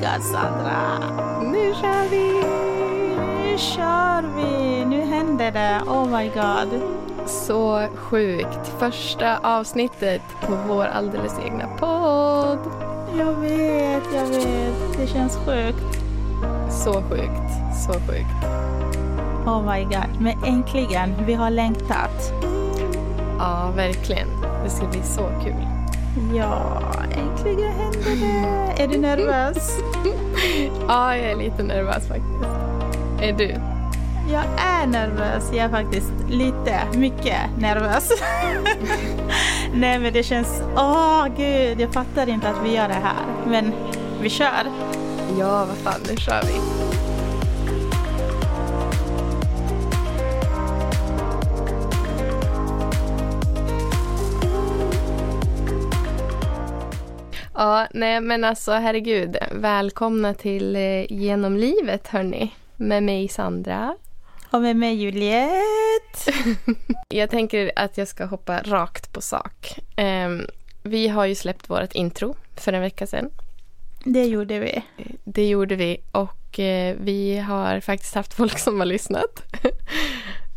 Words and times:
god 0.00 0.22
Sandra! 0.22 0.98
Nu 1.42 1.74
kör 1.74 2.08
vi! 2.10 2.32
Nu 3.44 3.58
kör 3.58 4.36
vi! 4.36 4.84
Nu 4.84 5.00
händer 5.00 5.52
det! 5.52 5.80
Oh 5.86 6.18
my 6.18 6.28
god! 6.28 6.82
Så 7.26 7.86
sjukt. 7.94 8.72
Första 8.78 9.38
avsnittet 9.38 10.22
på 10.40 10.52
vår 10.68 10.84
alldeles 10.84 11.38
egna 11.46 11.66
podd. 11.78 12.58
Jag 13.18 13.32
vet, 13.32 14.02
jag 14.14 14.26
vet. 14.26 14.98
Det 14.98 15.06
känns 15.06 15.36
sjukt. 15.36 16.02
Så 16.70 16.92
sjukt. 16.92 17.50
Så 17.86 17.92
sjukt. 17.92 18.46
Oh 19.46 19.74
my 19.74 19.84
god. 19.84 20.20
Men 20.20 20.44
äntligen, 20.44 21.14
vi 21.26 21.34
har 21.34 21.50
längtat. 21.50 22.32
Ja, 23.38 23.72
verkligen. 23.76 24.28
Det 24.64 24.70
ska 24.70 24.86
bli 24.86 25.02
så 25.02 25.28
kul. 25.44 25.66
Ja, 26.34 26.82
äntligen 27.48 27.72
händer 27.72 28.76
det. 28.76 28.82
Är 28.82 28.88
du 28.88 28.98
nervös? 28.98 29.78
ja, 30.88 31.16
jag 31.16 31.30
är 31.30 31.36
lite 31.36 31.62
nervös 31.62 32.08
faktiskt. 32.08 32.44
Är 33.20 33.32
du? 33.32 33.54
Jag 34.32 34.44
är 34.58 34.86
nervös. 34.86 35.50
Jag 35.52 35.64
är 35.64 35.68
faktiskt 35.68 36.12
lite, 36.28 36.80
mycket 36.94 37.40
nervös. 37.58 38.10
Nej, 39.74 39.98
men 39.98 40.12
det 40.12 40.22
känns... 40.22 40.62
Åh, 40.76 41.26
oh, 41.26 41.28
gud. 41.36 41.80
Jag 41.80 41.92
fattar 41.92 42.28
inte 42.28 42.48
att 42.48 42.64
vi 42.64 42.74
gör 42.74 42.88
det 42.88 42.94
här. 42.94 43.26
Men 43.46 43.72
vi 44.20 44.30
kör. 44.30 44.72
Ja, 45.38 45.64
vad 45.64 45.76
fan, 45.76 46.00
nu 46.08 46.16
kör 46.16 46.42
vi. 46.42 46.87
Ja, 57.58 57.86
nej 57.90 58.20
men 58.20 58.44
alltså 58.44 58.72
herregud. 58.72 59.36
Välkomna 59.52 60.34
till 60.34 60.76
eh, 60.76 61.12
Genom 61.12 61.56
livet 61.56 62.06
hörni. 62.08 62.54
Med 62.76 63.02
mig 63.02 63.28
Sandra. 63.28 63.96
Och 64.50 64.62
med 64.62 64.76
mig 64.76 64.94
Juliette. 64.94 66.32
jag 67.08 67.30
tänker 67.30 67.72
att 67.76 67.98
jag 67.98 68.08
ska 68.08 68.24
hoppa 68.24 68.62
rakt 68.62 69.12
på 69.12 69.20
sak. 69.20 69.78
Um, 69.96 70.46
vi 70.82 71.08
har 71.08 71.26
ju 71.26 71.34
släppt 71.34 71.70
vårt 71.70 71.94
intro 71.94 72.36
för 72.56 72.72
en 72.72 72.80
vecka 72.80 73.06
sedan. 73.06 73.30
Det 74.04 74.24
gjorde 74.24 74.58
vi. 74.58 74.82
Det 75.24 75.48
gjorde 75.48 75.76
vi 75.76 76.00
och 76.12 76.58
uh, 76.58 76.96
vi 77.00 77.38
har 77.38 77.80
faktiskt 77.80 78.14
haft 78.14 78.34
folk 78.34 78.58
som 78.58 78.78
har 78.78 78.86
lyssnat. 78.86 79.54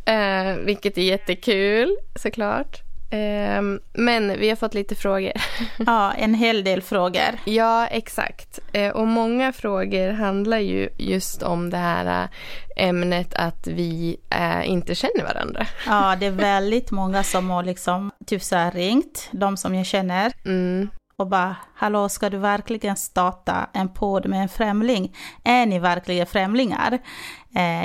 uh, 0.09 0.55
vilket 0.65 0.97
är 0.97 1.01
jättekul 1.01 1.97
såklart. 2.15 2.90
Ehm, 3.11 3.79
men 3.93 4.39
vi 4.39 4.49
har 4.49 4.55
fått 4.55 4.73
lite 4.73 4.95
frågor. 4.95 5.31
Ja, 5.85 6.13
en 6.13 6.33
hel 6.33 6.63
del 6.63 6.81
frågor. 6.81 7.39
Ja, 7.45 7.87
exakt. 7.87 8.59
Eh, 8.73 8.89
och 8.89 9.07
många 9.07 9.53
frågor 9.53 10.11
handlar 10.11 10.57
ju 10.57 10.89
just 10.97 11.43
om 11.43 11.69
det 11.69 11.77
här 11.77 12.23
eh, 12.23 12.87
ämnet 12.87 13.33
att 13.33 13.67
vi 13.67 14.17
eh, 14.29 14.69
inte 14.69 14.95
känner 14.95 15.23
varandra. 15.23 15.65
Ja, 15.85 16.15
det 16.19 16.25
är 16.25 16.31
väldigt 16.31 16.91
många 16.91 17.23
som 17.23 17.49
har 17.49 17.63
liksom 17.63 18.11
typ 18.25 18.43
så 18.43 18.69
ringt, 18.73 19.29
de 19.31 19.57
som 19.57 19.75
jag 19.75 19.85
känner. 19.85 20.31
Mm. 20.45 20.89
Och 21.17 21.27
bara, 21.27 21.55
hallå, 21.75 22.09
ska 22.09 22.29
du 22.29 22.37
verkligen 22.37 22.95
starta 22.95 23.69
en 23.73 23.93
podd 23.93 24.25
med 24.25 24.41
en 24.41 24.49
främling? 24.49 25.15
Är 25.43 25.65
ni 25.65 25.79
verkligen 25.79 26.25
främlingar? 26.25 26.99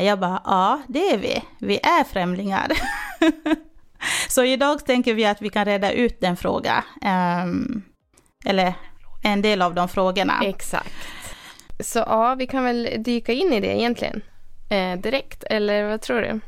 jag 0.03 0.19
bara, 0.19 0.41
ja, 0.45 0.81
det 0.89 1.11
är 1.11 1.19
vi. 1.19 1.43
Vi 1.59 1.77
är 1.77 2.05
främlingar. 2.05 2.73
Så 4.29 4.45
idag 4.45 4.87
tänker 4.87 5.15
vi 5.15 5.25
att 5.25 5.43
vi 5.43 5.49
kan 5.49 5.65
reda 5.65 5.93
ut 5.93 6.21
den 6.21 6.37
frågan. 6.37 6.83
Um, 7.45 7.83
eller 8.45 8.75
en 9.23 9.43
del 9.43 9.63
av 9.63 9.75
de 9.75 9.89
frågorna. 9.89 10.41
Exakt. 10.43 10.95
Så 11.81 11.99
ja, 11.99 12.35
vi 12.35 12.47
kan 12.47 12.65
väl 12.65 12.89
dyka 12.99 13.33
in 13.33 13.53
i 13.53 13.61
det 13.61 13.79
egentligen. 13.79 14.23
Eh, 14.71 14.99
direkt, 14.99 15.45
eller 15.45 15.89
vad 15.89 16.01
tror 16.01 16.21
du? 16.21 16.41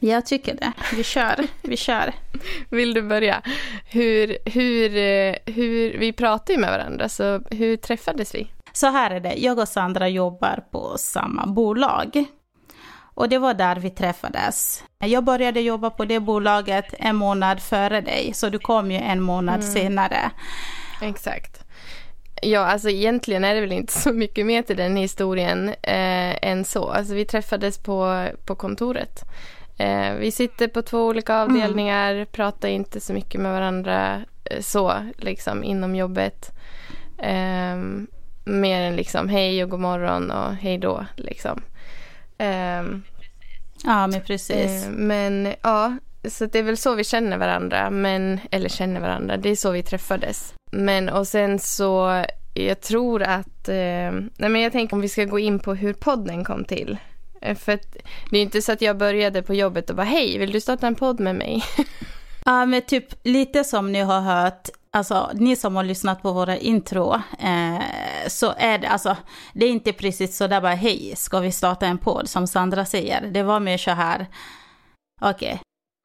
Jag 0.00 0.26
tycker 0.26 0.54
det. 0.54 0.72
Vi 0.96 1.04
kör. 1.04 1.46
Vi 1.62 1.76
kör. 1.76 2.14
Vill 2.70 2.94
du 2.94 3.02
börja? 3.02 3.42
Hur, 3.90 4.38
hur, 4.44 4.96
eh, 4.96 5.54
hur, 5.54 5.98
vi 5.98 6.12
pratar 6.12 6.54
ju 6.54 6.60
med 6.60 6.70
varandra, 6.70 7.08
så 7.08 7.40
hur 7.50 7.76
träffades 7.76 8.34
vi? 8.34 8.50
Så 8.72 8.86
här 8.86 9.10
är 9.10 9.20
det, 9.20 9.34
jag 9.34 9.58
och 9.58 9.68
Sandra 9.68 10.08
jobbar 10.08 10.64
på 10.70 10.94
samma 10.98 11.46
bolag. 11.46 12.24
Och 13.14 13.28
det 13.28 13.38
var 13.38 13.54
där 13.54 13.76
vi 13.76 13.90
träffades. 13.90 14.84
Jag 14.98 15.24
började 15.24 15.60
jobba 15.60 15.90
på 15.90 16.04
det 16.04 16.20
bolaget 16.20 16.94
en 16.98 17.16
månad 17.16 17.62
före 17.62 18.00
dig, 18.00 18.30
så 18.34 18.48
du 18.48 18.58
kom 18.58 18.90
ju 18.90 18.98
en 18.98 19.20
månad 19.20 19.60
mm. 19.60 19.72
senare. 19.72 20.30
Exakt. 21.02 21.64
Ja, 22.42 22.60
alltså 22.60 22.90
egentligen 22.90 23.44
är 23.44 23.54
det 23.54 23.60
väl 23.60 23.72
inte 23.72 23.92
så 23.92 24.12
mycket 24.12 24.46
mer 24.46 24.62
till 24.62 24.76
den 24.76 24.96
historien 24.96 25.68
eh, 25.68 26.48
än 26.48 26.64
så. 26.64 26.88
Alltså 26.90 27.14
vi 27.14 27.24
träffades 27.24 27.78
på, 27.78 28.28
på 28.44 28.54
kontoret. 28.54 29.24
Eh, 29.78 30.14
vi 30.14 30.30
sitter 30.30 30.68
på 30.68 30.82
två 30.82 31.06
olika 31.06 31.34
mm. 31.34 31.42
avdelningar, 31.42 32.14
mm. 32.14 32.26
pratar 32.26 32.68
inte 32.68 33.00
så 33.00 33.12
mycket 33.12 33.40
med 33.40 33.52
varandra 33.52 34.24
eh, 34.44 34.60
så, 34.60 34.94
liksom 35.16 35.64
inom 35.64 35.96
jobbet. 35.96 36.50
Eh, 37.18 37.76
mer 38.44 38.80
än 38.80 38.96
liksom 38.96 39.28
hej 39.28 39.64
och 39.64 39.70
god 39.70 39.80
morgon 39.80 40.30
och 40.30 40.54
hej 40.54 40.78
då, 40.78 41.06
liksom. 41.16 41.62
Um, 42.42 43.02
ja, 43.84 44.06
men 44.06 44.20
precis. 44.20 44.86
Uh, 44.86 44.90
men 44.90 45.54
ja, 45.62 45.96
så 46.28 46.46
det 46.46 46.58
är 46.58 46.62
väl 46.62 46.76
så 46.76 46.94
vi 46.94 47.04
känner 47.04 47.38
varandra, 47.38 47.90
men, 47.90 48.40
eller 48.50 48.68
känner 48.68 49.00
varandra, 49.00 49.36
det 49.36 49.48
är 49.48 49.56
så 49.56 49.70
vi 49.70 49.82
träffades. 49.82 50.54
Men 50.72 51.08
och 51.08 51.26
sen 51.26 51.58
så, 51.58 52.24
jag 52.54 52.80
tror 52.80 53.22
att, 53.22 53.68
uh, 53.68 54.12
nej 54.36 54.48
men 54.48 54.60
jag 54.60 54.72
tänker 54.72 54.94
om 54.94 55.00
vi 55.00 55.08
ska 55.08 55.24
gå 55.24 55.38
in 55.38 55.58
på 55.58 55.74
hur 55.74 55.92
podden 55.92 56.44
kom 56.44 56.64
till. 56.64 56.98
Uh, 57.48 57.54
för 57.54 57.72
att 57.72 57.96
det 58.30 58.38
är 58.38 58.42
inte 58.42 58.62
så 58.62 58.72
att 58.72 58.82
jag 58.82 58.96
började 58.96 59.42
på 59.42 59.54
jobbet 59.54 59.90
och 59.90 59.96
bara 59.96 60.06
hej, 60.06 60.38
vill 60.38 60.52
du 60.52 60.60
starta 60.60 60.86
en 60.86 60.94
podd 60.94 61.20
med 61.20 61.34
mig? 61.34 61.64
Ja, 62.44 62.66
men 62.66 62.82
typ 62.82 63.04
lite 63.22 63.64
som 63.64 63.92
ni 63.92 64.00
har 64.00 64.20
hört 64.20 64.68
alltså 64.92 65.30
ni 65.34 65.56
som 65.56 65.76
har 65.76 65.84
lyssnat 65.84 66.22
på 66.22 66.32
våra 66.32 66.56
intro, 66.56 67.14
eh, 67.38 67.82
så 68.28 68.54
är 68.56 68.78
det, 68.78 68.88
alltså, 68.88 69.16
det 69.52 69.66
är 69.66 69.70
inte 69.70 69.92
precis 69.92 70.36
så 70.36 70.46
där 70.46 70.60
bara 70.60 70.74
hej, 70.74 71.12
ska 71.16 71.40
vi 71.40 71.52
starta 71.52 71.86
en 71.86 71.98
podd 71.98 72.28
som 72.28 72.46
Sandra 72.46 72.84
säger. 72.84 73.30
Det 73.30 73.42
var 73.42 73.60
mer 73.60 73.78
så 73.78 73.90
här, 73.90 74.26
okej, 75.20 75.52
okay. 75.52 75.58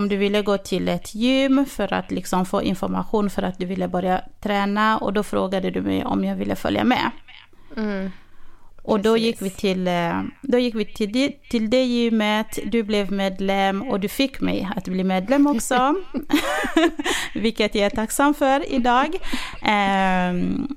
om 0.03 0.09
du 0.09 0.17
ville 0.17 0.41
gå 0.41 0.57
till 0.57 0.89
ett 0.89 1.15
gym 1.15 1.65
för 1.65 1.93
att 1.93 2.11
liksom 2.11 2.45
få 2.45 2.61
information 2.61 3.29
för 3.29 3.43
att 3.43 3.59
du 3.59 3.65
ville 3.65 3.87
börja 3.87 4.21
träna 4.41 4.97
och 4.97 5.13
då 5.13 5.23
frågade 5.23 5.71
du 5.71 5.81
mig 5.81 6.05
om 6.05 6.23
jag 6.23 6.35
ville 6.35 6.55
följa 6.55 6.83
med. 6.83 7.11
Mm. 7.77 8.11
Och 8.87 8.99
då 8.99 9.17
gick 9.17 9.41
vi 9.41 9.49
till, 9.49 9.87
eh, 9.87 10.21
då 10.41 10.57
gick 10.57 10.75
vi 10.75 10.85
till, 10.85 11.33
till 11.49 11.69
det 11.69 11.83
gymmet, 11.83 12.59
du 12.65 12.83
blev 12.83 13.11
medlem 13.11 13.81
och 13.81 13.99
du 13.99 14.09
fick 14.09 14.41
mig 14.41 14.69
att 14.75 14.87
bli 14.87 15.03
medlem 15.03 15.47
också. 15.47 15.95
Vilket 17.33 17.75
jag 17.75 17.85
är 17.85 17.89
tacksam 17.89 18.33
för 18.33 18.73
idag. 18.73 19.17
Um, 20.31 20.67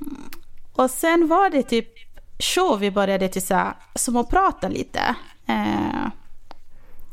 och 0.72 0.90
sen 0.90 1.28
var 1.28 1.50
det 1.50 1.62
typ 1.62 1.88
så 2.38 2.76
vi 2.76 2.90
började 2.90 3.28
till 3.28 3.46
så, 3.46 3.72
som 3.94 4.16
att 4.16 4.30
prata 4.30 4.68
lite. 4.68 5.14
Uh, 5.48 6.08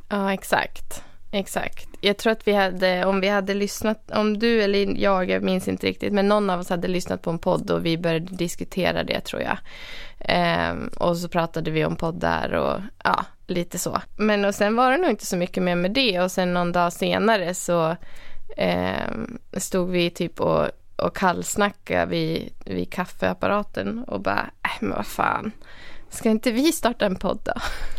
ja, 0.10 0.34
exakt. 0.34 1.04
Exakt. 1.32 1.90
Jag 2.02 2.18
tror 2.18 2.32
att 2.32 2.48
vi 2.48 2.54
hade, 2.54 3.06
om 3.06 3.22
vi 3.22 3.28
hade 3.28 3.54
lyssnat, 3.54 4.12
om 4.12 4.40
du 4.40 4.62
eller 4.62 5.02
jag, 5.02 5.30
jag 5.30 5.44
minns 5.44 5.68
inte 5.68 5.88
riktigt, 5.88 6.14
men 6.14 6.28
någon 6.28 6.50
av 6.50 6.60
oss 6.60 6.70
hade 6.70 6.88
lyssnat 6.88 7.22
på 7.22 7.30
en 7.30 7.40
podd 7.40 7.72
och 7.72 7.86
vi 7.86 7.98
började 7.98 8.36
diskutera 8.36 9.04
det 9.04 9.20
tror 9.20 9.42
jag. 9.42 9.58
Ehm, 10.20 10.88
och 10.88 11.18
så 11.18 11.30
pratade 11.30 11.72
vi 11.72 11.86
om 11.86 11.96
poddar 11.96 12.54
och 12.54 12.82
ja, 13.04 13.26
lite 13.48 13.80
så. 13.80 14.02
Men 14.18 14.46
och 14.46 14.56
sen 14.56 14.76
var 14.76 14.92
det 14.92 14.98
nog 14.98 15.10
inte 15.10 15.26
så 15.26 15.38
mycket 15.38 15.64
mer 15.64 15.76
med 15.76 15.92
det 15.92 16.22
och 16.22 16.32
sen 16.32 16.54
någon 16.54 16.72
dag 16.72 16.94
senare 16.94 17.54
så 17.54 17.96
ehm, 18.58 19.38
stod 19.58 19.90
vi 19.90 20.10
typ 20.10 20.42
och, 20.42 20.68
och 20.96 21.16
kallsnackade 21.16 22.06
vid, 22.06 22.54
vid 22.66 22.94
kaffeapparaten 22.94 24.04
och 24.04 24.22
bara, 24.22 24.50
äh, 24.64 24.72
men 24.80 24.92
vad 24.92 25.08
fan, 25.08 25.52
ska 26.10 26.30
inte 26.30 26.52
vi 26.52 26.72
starta 26.72 27.06
en 27.06 27.16
podd 27.16 27.40
då? 27.44 27.54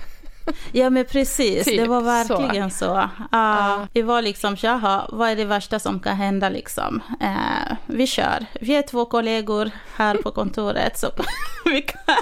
Ja 0.73 0.91
men 0.91 1.05
precis, 1.05 1.65
typ, 1.65 1.81
det 1.81 1.89
var 1.89 2.01
verkligen 2.01 2.71
så. 2.71 2.79
så. 2.79 2.95
Uh, 2.95 3.09
ja. 3.33 3.87
Vi 3.93 4.03
var 4.03 4.23
liksom, 4.23 4.57
jaha, 4.61 5.09
vad 5.13 5.31
är 5.31 5.37
det 5.37 5.45
värsta 5.45 5.79
som 5.79 6.01
kan 6.01 6.17
hända 6.17 6.49
liksom? 6.49 7.03
Uh, 7.23 7.77
vi 7.87 8.07
kör. 8.07 8.47
Vi 8.61 8.77
är 8.77 8.83
två 8.83 9.05
kollegor 9.05 9.71
här 9.97 10.15
på 10.15 10.31
kontoret 10.31 10.99
så 10.99 11.11
vi, 11.65 11.83
kan, 11.83 12.17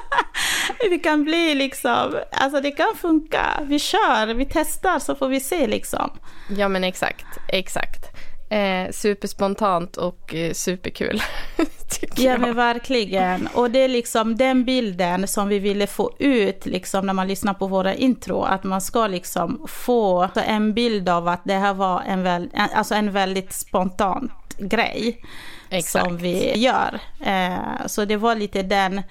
vi 0.91 0.99
kan 0.99 1.25
bli 1.25 1.55
liksom, 1.55 2.21
alltså 2.33 2.61
det 2.61 2.71
kan 2.71 2.95
funka. 2.97 3.61
Vi 3.63 3.79
kör, 3.79 4.35
vi 4.35 4.45
testar 4.45 4.99
så 4.99 5.15
får 5.15 5.29
vi 5.29 5.41
se 5.41 5.67
liksom. 5.67 6.11
Ja 6.49 6.69
men 6.69 6.85
exakt, 6.85 7.27
exakt. 7.49 8.16
Eh, 8.49 8.91
superspontant 8.91 9.97
och 9.97 10.35
eh, 10.35 10.53
superkul. 10.53 11.23
ja 12.17 12.39
men 12.39 12.57
verkligen. 12.57 13.47
Och 13.47 13.71
det 13.71 13.79
är 13.79 13.89
liksom 13.89 14.37
den 14.37 14.65
bilden 14.65 15.29
som 15.29 15.49
vi 15.49 15.59
ville 15.59 15.87
få 15.87 16.13
ut 16.19 16.67
liksom 16.67 17.07
när 17.07 17.13
man 17.13 17.29
lyssnar 17.29 17.55
på 17.55 17.67
våra 17.67 17.95
intro. 17.95 18.43
Att 18.43 18.65
man 18.65 18.81
ska 18.81 19.07
liksom 19.07 19.67
få 19.69 20.29
en 20.35 20.75
bild 20.75 21.09
av 21.09 21.29
att 21.29 21.45
det 21.45 21.55
här 21.55 21.75
var 21.75 22.03
en, 22.07 22.23
väl, 22.23 22.51
alltså 22.55 22.95
en 22.95 23.13
väldigt 23.13 23.53
spontant 23.53 24.33
grej 24.59 25.21
Exakt. 25.71 26.05
som 26.05 26.17
vi 26.17 26.59
gör. 26.59 27.01
Eh, 27.25 27.87
så 27.87 28.05
det 28.05 28.17
var 28.17 28.35
lite 28.35 28.63
den 28.63 29.03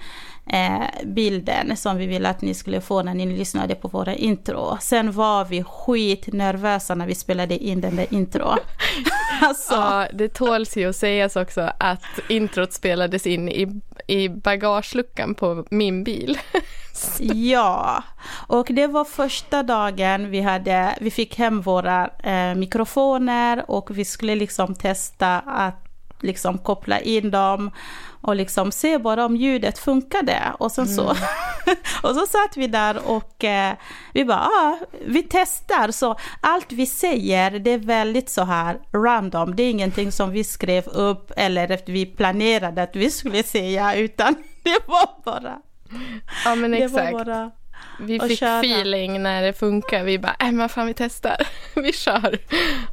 eh, 0.46 1.04
bilden 1.04 1.76
som 1.76 1.96
vi 1.96 2.06
ville 2.06 2.28
att 2.28 2.42
ni 2.42 2.54
skulle 2.54 2.80
få 2.80 3.02
när 3.02 3.14
ni 3.14 3.26
lyssnade 3.26 3.74
på 3.74 3.88
våra 3.88 4.14
intro. 4.14 4.78
Sen 4.80 5.12
var 5.12 5.44
vi 5.44 5.62
skitnervösa 5.62 6.94
när 6.94 7.06
vi 7.06 7.14
spelade 7.14 7.58
in 7.58 7.80
den 7.80 7.96
där 7.96 8.06
intro. 8.10 8.48
alltså. 9.40 9.74
Ja, 9.74 10.08
det 10.12 10.28
tåls 10.28 10.76
ju 10.76 10.88
att 10.88 10.96
sägas 10.96 11.36
också 11.36 11.70
att 11.78 12.04
introt 12.28 12.72
spelades 12.72 13.26
in 13.26 13.48
i, 13.48 13.80
i 14.06 14.28
bagageluckan 14.28 15.34
på 15.34 15.66
min 15.70 16.04
bil. 16.04 16.38
ja, 17.20 18.02
och 18.46 18.66
det 18.70 18.86
var 18.86 19.04
första 19.04 19.62
dagen 19.62 20.30
vi, 20.30 20.40
hade, 20.40 20.94
vi 21.00 21.10
fick 21.10 21.38
hem 21.38 21.60
våra 21.60 22.10
eh, 22.22 22.54
mikrofoner 22.54 23.70
och 23.70 23.98
vi 23.98 24.04
skulle 24.04 24.34
liksom 24.34 24.74
testa 24.74 25.38
att 25.38 25.86
liksom 26.20 26.58
koppla 26.58 27.00
in 27.00 27.30
dem 27.30 27.70
och 28.26 28.36
liksom 28.36 28.72
se 28.72 28.98
bara 28.98 29.24
om 29.24 29.36
ljudet 29.36 29.78
funkade. 29.78 30.42
Och 30.58 30.72
sen 30.72 30.88
så, 30.88 31.02
mm. 31.02 31.16
och 32.02 32.14
så 32.14 32.26
satt 32.26 32.56
vi 32.56 32.66
där 32.66 33.10
och 33.10 33.44
eh, 33.44 33.74
vi 34.12 34.24
bara, 34.24 34.38
ah, 34.38 34.78
vi 35.06 35.22
testar. 35.22 35.90
Så 35.90 36.16
allt 36.40 36.72
vi 36.72 36.86
säger, 36.86 37.50
det 37.50 37.70
är 37.70 37.78
väldigt 37.78 38.30
så 38.30 38.44
här 38.44 38.78
random. 38.92 39.56
Det 39.56 39.62
är 39.62 39.70
ingenting 39.70 40.12
som 40.12 40.30
vi 40.30 40.44
skrev 40.44 40.88
upp 40.88 41.32
eller 41.36 41.72
att 41.72 41.88
vi 41.88 42.06
planerade 42.06 42.82
att 42.82 42.96
vi 42.96 43.10
skulle 43.10 43.42
säga, 43.42 43.94
utan 43.94 44.34
det 44.62 44.78
var 44.86 45.24
bara... 45.24 45.58
Ja 46.44 46.54
men 46.54 46.74
exakt. 46.74 47.12
Bara, 47.12 47.50
vi 48.00 48.20
fick 48.20 48.38
köra. 48.38 48.58
feeling 48.58 49.22
när 49.22 49.42
det 49.42 49.52
funkar. 49.52 50.04
Vi 50.04 50.18
bara, 50.18 50.36
äh 50.40 50.52
men 50.52 50.68
fan 50.68 50.86
vi 50.86 50.94
testar. 50.94 51.36
vi 51.82 51.92
kör. 51.92 52.38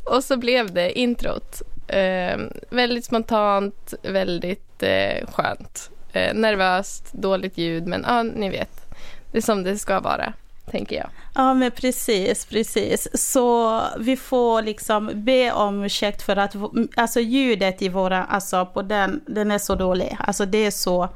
Och 0.06 0.24
så 0.24 0.38
blev 0.38 0.74
det 0.74 1.00
introt. 1.00 1.62
Eh, 1.88 2.38
väldigt 2.69 3.06
spontant, 3.06 3.94
väldigt 4.03 4.83
eh, 4.83 5.27
skönt. 5.31 5.89
Eh, 6.13 6.33
nervöst, 6.33 7.13
dåligt 7.13 7.57
ljud, 7.57 7.88
men 7.88 8.06
ja, 8.07 8.24
ni 8.24 8.50
vet. 8.50 8.95
Det 9.31 9.38
är 9.38 9.41
som 9.41 9.63
det 9.63 9.77
ska 9.77 10.00
vara, 10.00 10.33
tänker 10.71 10.95
jag. 10.95 11.09
Ja, 11.35 11.53
men 11.53 11.71
precis, 11.71 12.45
precis. 12.45 13.07
Så 13.13 13.81
vi 14.00 14.18
får 14.18 14.62
liksom 14.62 15.12
be 15.13 15.51
om 15.51 15.83
ursäkt 15.83 16.21
för 16.21 16.35
att 16.35 16.56
alltså 16.95 17.19
ljudet 17.19 17.81
i 17.81 17.89
våra, 17.89 18.24
alltså 18.24 18.65
på 18.65 18.81
den, 18.81 19.21
den 19.27 19.51
är 19.51 19.57
så 19.57 19.75
dålig. 19.75 20.18
Alltså 20.19 20.45
det 20.45 20.65
är 20.65 20.71
så 20.71 21.09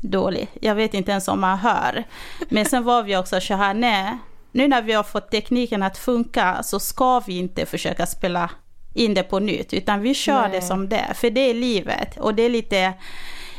dålig. 0.00 0.48
Jag 0.60 0.74
vet 0.74 0.94
inte 0.94 1.10
ens 1.10 1.28
om 1.28 1.40
man 1.40 1.58
hör. 1.58 2.04
Men 2.48 2.64
sen 2.64 2.84
var 2.84 3.02
vi 3.02 3.16
också 3.16 3.40
så 3.40 3.54
här, 3.54 3.74
nej, 3.74 4.18
nu 4.52 4.68
när 4.68 4.82
vi 4.82 4.92
har 4.92 5.02
fått 5.02 5.30
tekniken 5.30 5.82
att 5.82 5.98
funka 5.98 6.62
så 6.62 6.80
ska 6.80 7.20
vi 7.20 7.38
inte 7.38 7.66
försöka 7.66 8.06
spela 8.06 8.50
in 8.94 9.14
det 9.14 9.22
på 9.22 9.38
nytt, 9.38 9.72
utan 9.72 10.00
vi 10.00 10.14
kör 10.14 10.42
Nej. 10.42 10.50
det 10.50 10.62
som 10.62 10.88
det 10.88 10.96
är, 10.96 11.14
för 11.14 11.30
det 11.30 11.40
är 11.40 11.54
livet 11.54 12.18
och 12.18 12.34
det 12.34 12.42
är 12.42 12.50
lite 12.50 12.92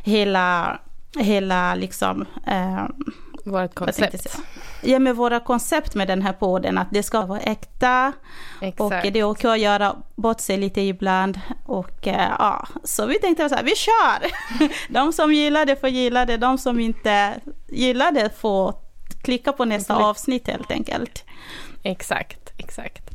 hela, 0.04 0.80
hela 1.20 1.76
liksom... 1.76 2.26
Eh, 2.48 2.86
Vårt 3.46 3.76
koncept. 3.76 4.38
Ja, 4.82 5.00
med 5.00 5.16
våra 5.16 5.40
koncept 5.40 5.96
med 5.96 6.08
den 6.08 6.22
här 6.22 6.34
podden, 6.34 6.78
att 6.78 6.88
det 6.92 7.04
ska 7.04 7.22
vara 7.26 7.40
äkta 7.40 8.14
Exakt. 8.62 8.82
och 9.06 9.12
det 9.12 9.20
är 9.20 9.24
okej 9.24 9.52
att 9.52 9.60
göra 9.60 9.96
bort 10.16 10.40
sig 10.40 10.58
lite 10.58 10.82
ibland. 10.82 11.40
Och 11.66 12.08
eh, 12.08 12.32
ja, 12.40 12.68
så 12.84 13.06
vi 13.06 13.20
tänkte 13.20 13.50
så 13.50 13.56
här, 13.56 13.64
vi 13.64 13.76
kör! 13.76 14.32
de 14.94 15.14
som 15.14 15.34
gillar 15.34 15.66
det 15.66 15.76
får 15.76 15.90
gilla 15.90 16.26
det, 16.26 16.38
de 16.38 16.58
som 16.58 16.80
inte 16.80 17.40
gillar 17.68 18.12
det 18.12 18.38
får 18.38 18.74
klicka 19.24 19.52
på 19.52 19.66
nästa 19.66 19.96
avsnitt 19.96 20.48
helt 20.48 20.72
enkelt. 20.72 21.24
Exakt, 21.84 22.54
exakt. 22.58 23.10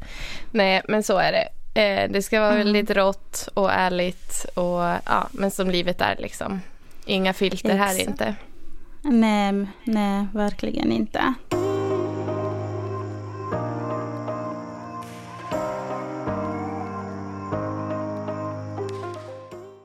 Nej, 0.50 0.82
men 0.88 1.02
så 1.02 1.18
är 1.18 1.32
det. 1.32 1.48
Eh, 1.74 2.10
det 2.10 2.22
ska 2.22 2.40
vara 2.40 2.52
mm. 2.52 2.64
väldigt 2.64 2.90
rått 2.90 3.48
och 3.54 3.72
ärligt 3.72 4.46
och 4.54 4.80
ja, 5.06 5.28
men 5.32 5.50
som 5.50 5.70
livet 5.70 6.00
är 6.00 6.16
liksom. 6.18 6.60
Inga 7.06 7.32
filter 7.32 7.70
Exakt. 7.70 7.92
här 7.92 8.08
inte. 8.08 8.34
Nej, 9.02 9.66
nej, 9.84 10.26
verkligen 10.32 10.92
inte. 10.92 11.34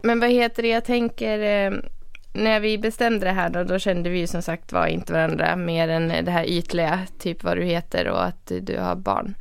Men 0.04 0.20
vad 0.20 0.30
heter 0.30 0.64
det, 0.64 0.70
jag 0.70 0.86
tänker 0.86 1.40
eh, 1.40 1.80
när 2.36 2.60
vi 2.60 2.78
bestämde 2.78 3.26
det 3.26 3.32
här 3.32 3.50
då, 3.50 3.64
då 3.64 3.80
kände 3.80 4.10
vi 4.10 4.20
ju 4.20 4.28
som 4.28 4.42
sagt 4.42 4.72
var 4.72 4.88
inte 4.88 5.14
varandra 5.14 5.56
mer 5.56 5.88
än 5.88 6.26
det 6.26 6.32
här 6.32 6.46
ytliga, 6.46 7.00
typ 7.20 7.44
vad 7.44 7.58
du 7.58 7.64
heter 7.64 8.08
och 8.08 8.26
att 8.26 8.52
du 8.62 8.80
har 8.80 8.96
barn. 8.96 9.36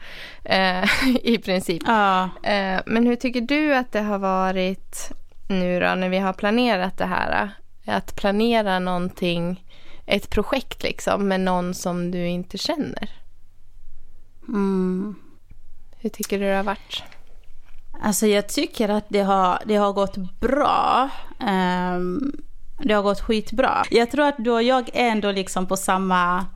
Eh, 0.44 0.85
I 1.23 1.38
princip. 1.38 1.82
Ja. 1.87 2.23
Eh, 2.43 2.81
men 2.87 3.06
hur 3.06 3.17
tycker 3.17 3.41
du 3.41 3.75
att 3.75 3.93
det 3.93 4.00
har 4.00 4.19
varit 4.19 5.12
nu 5.49 5.81
då 5.81 5.94
när 5.94 6.08
vi 6.08 6.19
har 6.19 6.32
planerat 6.32 6.99
det 6.99 7.06
här? 7.06 7.50
Att 7.87 8.17
planera 8.17 8.79
någonting, 8.79 9.64
ett 10.06 10.31
projekt 10.31 10.82
liksom 10.82 11.29
med 11.29 11.41
någon 11.41 11.75
som 11.75 12.11
du 12.11 12.26
inte 12.26 12.58
känner? 12.58 13.11
Mm. 14.49 15.14
Hur 15.99 16.11
tycker 16.11 16.38
du 16.38 16.44
det 16.44 16.56
har 16.56 16.62
varit? 16.62 17.02
Alltså 18.02 18.26
jag 18.26 18.49
tycker 18.49 18.88
att 18.88 19.05
det 19.08 19.20
har, 19.20 19.58
det 19.67 19.76
har 19.76 19.93
gått 19.93 20.17
bra. 20.17 21.11
Um, 21.41 22.32
det 22.82 22.94
har 22.94 23.03
gått 23.03 23.21
skitbra. 23.21 23.85
Jag 23.91 24.11
tror 24.11 24.26
att 24.26 24.35
du 24.38 24.50
och 24.50 24.62
jag 24.62 24.91
är 24.93 25.11
ändå 25.11 25.32
liksom 25.32 25.67
på 25.67 25.76
samma... 25.76 26.47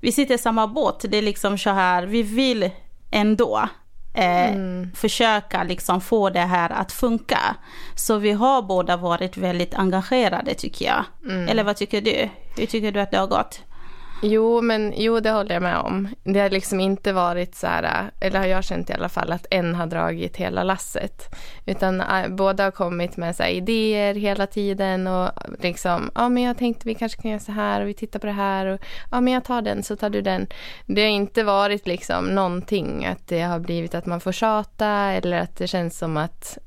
Vi 0.00 0.12
sitter 0.12 0.34
i 0.34 0.38
samma 0.38 0.66
båt. 0.66 1.04
Det 1.08 1.16
är 1.16 1.22
liksom 1.22 1.58
så 1.58 1.70
här, 1.70 2.02
vi 2.06 2.22
vill 2.22 2.70
ändå 3.10 3.68
eh, 4.14 4.52
mm. 4.52 4.90
försöka 4.94 5.62
liksom 5.62 6.00
få 6.00 6.30
det 6.30 6.40
här 6.40 6.70
att 6.70 6.92
funka. 6.92 7.56
Så 7.94 8.16
vi 8.18 8.32
har 8.32 8.62
båda 8.62 8.96
varit 8.96 9.36
väldigt 9.36 9.74
engagerade 9.74 10.54
tycker 10.54 10.84
jag. 10.84 11.04
Mm. 11.24 11.48
Eller 11.48 11.64
vad 11.64 11.76
tycker 11.76 12.00
du? 12.00 12.28
Hur 12.56 12.66
tycker 12.66 12.92
du 12.92 13.00
att 13.00 13.10
det 13.10 13.18
har 13.18 13.26
gått? 13.26 13.60
Jo, 14.24 14.60
men 14.60 14.92
jo, 14.96 15.20
det 15.20 15.30
håller 15.30 15.54
jag 15.54 15.62
med 15.62 15.78
om. 15.78 16.08
Det 16.24 16.40
har 16.40 16.50
liksom 16.50 16.80
inte 16.80 17.12
varit 17.12 17.54
så 17.54 17.66
här, 17.66 18.10
eller 18.20 18.38
har 18.38 18.46
jag 18.46 18.64
känt 18.64 18.90
i 18.90 18.92
alla 18.92 19.08
fall, 19.08 19.32
att 19.32 19.46
en 19.50 19.74
har 19.74 19.86
dragit 19.86 20.36
hela 20.36 20.62
lasset. 20.62 21.34
Utan 21.66 22.00
äh, 22.00 22.28
båda 22.28 22.64
har 22.64 22.70
kommit 22.70 23.16
med 23.16 23.36
så 23.36 23.44
idéer 23.44 24.14
hela 24.14 24.46
tiden 24.46 25.06
och 25.06 25.30
liksom, 25.58 26.10
ja 26.14 26.28
men 26.28 26.42
jag 26.42 26.58
tänkte 26.58 26.88
vi 26.88 26.94
kanske 26.94 27.22
kan 27.22 27.30
göra 27.30 27.40
så 27.40 27.52
här 27.52 27.80
och 27.80 27.88
vi 27.88 27.94
tittar 27.94 28.18
på 28.18 28.26
det 28.26 28.32
här 28.32 28.66
och 28.66 28.80
ja 29.10 29.20
men 29.20 29.32
jag 29.32 29.44
tar 29.44 29.62
den 29.62 29.82
så 29.82 29.96
tar 29.96 30.10
du 30.10 30.22
den. 30.22 30.46
Det 30.86 31.02
har 31.02 31.08
inte 31.08 31.44
varit 31.44 31.86
liksom 31.86 32.24
någonting 32.24 33.06
att 33.06 33.28
det 33.28 33.42
har 33.42 33.58
blivit 33.58 33.94
att 33.94 34.06
man 34.06 34.20
får 34.20 34.32
tjata 34.32 34.88
eller 34.88 35.38
att 35.38 35.56
det 35.56 35.66
känns 35.66 35.98
som 35.98 36.16
att 36.16 36.58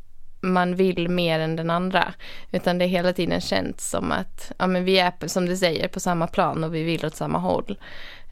man 0.54 0.76
vill 0.76 1.10
mer 1.10 1.40
än 1.40 1.56
den 1.56 1.70
andra. 1.70 2.14
Utan 2.52 2.78
det 2.78 2.86
är 2.86 2.90
hela 2.90 3.14
tiden 3.14 3.42
känts 3.42 3.90
som 3.90 4.12
att 4.12 4.52
ja, 4.58 4.68
men 4.68 4.84
vi 4.84 5.00
är, 5.00 5.28
som 5.28 5.46
du 5.46 5.58
säger, 5.58 5.88
på 5.88 6.00
samma 6.00 6.28
plan 6.28 6.64
och 6.64 6.76
vi 6.76 6.84
vill 6.84 7.06
åt 7.06 7.16
samma 7.16 7.38
håll. 7.38 7.78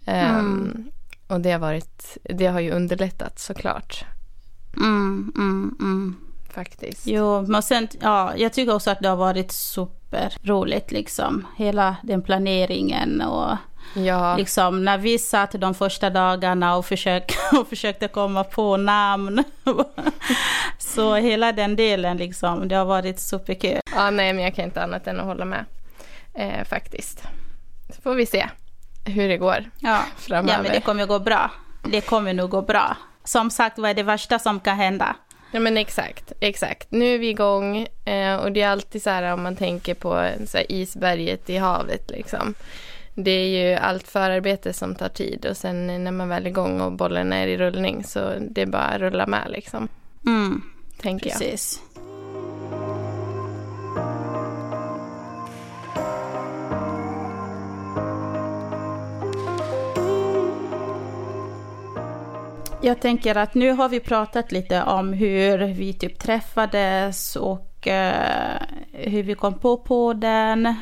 Mm. 0.05 0.45
Um, 0.45 0.91
och 1.27 1.41
det 1.41 1.51
har, 1.51 1.59
varit, 1.59 2.17
det 2.23 2.47
har 2.47 2.59
ju 2.59 2.71
underlättat 2.71 3.39
såklart. 3.39 4.05
Mm, 4.77 5.33
mm, 5.37 5.75
mm. 5.79 6.15
Faktiskt. 6.49 7.07
Jo, 7.07 7.41
men 7.41 7.63
sen, 7.63 7.87
ja, 8.01 8.33
jag 8.37 8.53
tycker 8.53 8.75
också 8.75 8.91
att 8.91 8.99
det 8.99 9.09
har 9.09 9.15
varit 9.15 9.51
superroligt 9.51 10.91
liksom. 10.91 11.47
Hela 11.57 11.95
den 12.03 12.21
planeringen 12.21 13.21
och 13.21 13.57
Ja. 13.93 14.37
Liksom, 14.37 14.85
när 14.85 14.97
vi 14.97 15.19
satt 15.19 15.51
de 15.51 15.73
första 15.73 16.09
dagarna 16.09 16.75
och, 16.75 16.85
försök, 16.85 17.31
och 17.59 17.67
försökte 17.67 18.07
komma 18.07 18.43
på 18.43 18.77
namn. 18.77 19.43
så 20.77 21.15
hela 21.15 21.51
den 21.51 21.75
delen, 21.75 22.17
liksom, 22.17 22.67
det 22.67 22.75
har 22.75 22.85
varit 22.85 23.19
superkul. 23.19 23.79
Ja, 23.95 24.09
nej, 24.09 24.33
men 24.33 24.43
jag 24.43 24.55
kan 24.55 24.65
inte 24.65 24.83
annat 24.83 25.07
än 25.07 25.19
att 25.19 25.25
hålla 25.25 25.45
med. 25.45 25.65
Eh, 26.33 26.63
faktiskt. 26.65 27.23
Så 27.95 28.01
får 28.01 28.15
vi 28.15 28.25
se 28.25 28.49
hur 29.05 29.29
det 29.29 29.37
går 29.37 29.63
ja. 29.79 29.99
framöver. 30.17 30.57
Ja, 30.57 30.63
men 30.63 30.71
det 30.71 30.81
kommer 30.81 31.05
gå 31.05 31.19
bra. 31.19 31.51
Det 31.83 32.01
kommer 32.01 32.33
nog 32.33 32.49
gå 32.49 32.61
bra. 32.61 32.97
Som 33.23 33.49
sagt, 33.49 33.77
vad 33.77 33.89
är 33.89 33.93
det 33.93 34.03
värsta 34.03 34.39
som 34.39 34.59
kan 34.59 34.77
hända? 34.77 35.15
Ja 35.51 35.59
men 35.59 35.77
exakt, 35.77 36.31
exakt. 36.39 36.91
Nu 36.91 37.13
är 37.13 37.17
vi 37.17 37.29
igång 37.29 37.87
eh, 38.05 38.35
och 38.35 38.51
det 38.51 38.61
är 38.61 38.69
alltid 38.69 39.03
så 39.03 39.09
här 39.09 39.33
om 39.33 39.43
man 39.43 39.55
tänker 39.55 39.93
på 39.93 40.29
så 40.47 40.57
isberget 40.69 41.49
i 41.49 41.57
havet 41.57 42.09
liksom 42.09 42.53
det 43.15 43.31
är 43.31 43.69
ju 43.69 43.75
allt 43.75 44.07
förarbete 44.07 44.73
som 44.73 44.95
tar 44.95 45.09
tid 45.09 45.45
och 45.45 45.57
sen 45.57 46.03
när 46.03 46.11
man 46.11 46.29
väl 46.29 46.45
är 46.45 46.49
igång 46.49 46.81
och 46.81 46.91
bollen 46.91 47.33
är 47.33 47.47
i 47.47 47.57
rullning 47.57 48.03
så 48.03 48.33
det 48.39 48.61
är 48.61 48.65
bara 48.65 48.81
att 48.81 49.01
rulla 49.01 49.27
med 49.27 49.47
liksom. 49.49 49.87
Mm, 50.25 50.61
tänker 51.01 51.29
precis. 51.29 51.81
jag. 51.81 51.93
Jag 62.85 62.99
tänker 62.99 63.35
att 63.35 63.53
nu 63.53 63.71
har 63.71 63.89
vi 63.89 63.99
pratat 63.99 64.51
lite 64.51 64.83
om 64.83 65.13
hur 65.13 65.57
vi 65.73 65.93
typ 65.93 66.19
träffades 66.19 67.35
och 67.35 67.87
uh, 67.87 68.61
hur 68.91 69.23
vi 69.23 69.35
kom 69.35 69.59
på 69.59 69.77
podden. 69.77 70.75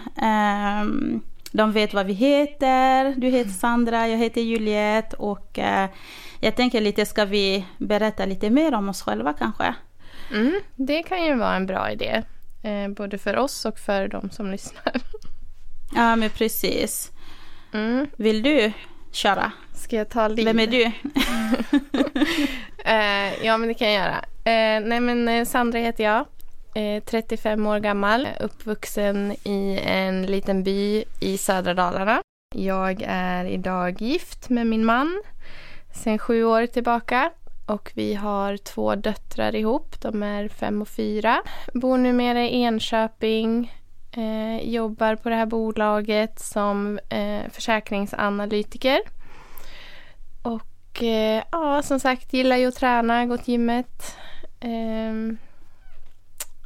Um, 0.84 1.22
de 1.52 1.72
vet 1.72 1.94
vad 1.94 2.06
vi 2.06 2.14
heter. 2.14 3.14
Du 3.18 3.28
heter 3.28 3.52
Sandra, 3.52 4.08
jag 4.08 4.18
heter 4.18 4.42
Juliette 4.42 5.16
och 5.16 5.60
eh, 5.60 5.90
jag 6.40 6.56
tänker 6.56 6.82
lite, 6.82 7.06
ska 7.06 7.26
vi 7.26 7.66
berätta 7.78 8.26
lite 8.26 8.50
mer 8.50 8.74
om 8.74 8.90
oss 8.90 9.02
själva 9.02 9.34
kanske? 9.34 9.76
Mm, 10.34 10.60
det 10.76 11.04
kan 11.04 11.26
ju 11.26 11.36
vara 11.36 11.56
en 11.56 11.66
bra 11.66 11.92
idé. 11.92 12.24
Eh, 12.64 12.88
både 12.90 13.18
för 13.18 13.38
oss 13.38 13.66
och 13.66 13.80
för 13.80 14.08
de 14.08 14.30
som 14.30 14.52
lyssnar. 14.52 14.94
Ja, 15.96 16.16
men 16.16 16.30
precis. 16.30 17.12
Mm. 17.74 18.08
Vill 18.16 18.44
du 18.44 18.72
köra? 19.12 19.52
Ska 19.74 19.96
jag 19.96 20.10
ta 20.10 20.28
liv? 20.28 20.46
Vem 20.46 20.60
är 20.60 20.68
du? 20.68 20.84
eh, 22.86 23.46
ja, 23.46 23.58
men 23.58 23.68
det 23.68 23.74
kan 23.74 23.92
jag 23.92 24.04
göra. 24.04 24.26
Nej, 24.80 25.00
men 25.00 25.46
Sandra 25.46 25.80
heter 25.80 26.04
jag. 26.04 26.26
Eh, 26.74 27.04
35 27.04 27.68
år 27.68 27.80
gammal, 27.80 28.28
uppvuxen 28.40 29.32
i 29.32 29.80
en 29.84 30.26
liten 30.26 30.64
by 30.64 31.04
i 31.20 31.38
södra 31.38 31.74
Dalarna. 31.74 32.22
Jag 32.56 33.04
är 33.08 33.46
idag 33.46 34.02
gift 34.02 34.50
med 34.50 34.68
min 34.68 34.86
man 34.86 35.22
sedan 35.94 36.20
sju 36.20 36.44
år 36.44 36.66
tillbaka 36.66 37.32
och 37.66 37.92
vi 37.96 38.14
har 38.14 38.58
två 38.58 38.96
döttrar 38.96 39.56
ihop. 39.56 40.02
De 40.02 40.24
är 40.24 40.48
fem 40.48 40.82
och 40.82 40.88
fyra. 40.88 41.42
Bor 41.74 41.98
numera 41.98 42.42
i 42.42 42.64
Enköping. 42.64 43.74
Eh, 44.12 44.70
jobbar 44.70 45.16
på 45.16 45.30
det 45.30 45.36
här 45.36 45.46
bolaget 45.46 46.40
som 46.40 47.00
eh, 47.10 47.50
försäkringsanalytiker. 47.52 49.00
Och 50.42 51.04
eh, 51.04 51.44
ja, 51.52 51.82
som 51.82 52.00
sagt, 52.00 52.34
gillar 52.34 52.58
ju 52.58 52.68
att 52.68 52.76
träna, 52.76 53.26
gå 53.26 53.38
till 53.38 53.52
gymmet. 53.52 54.18
Ehm, 54.60 55.38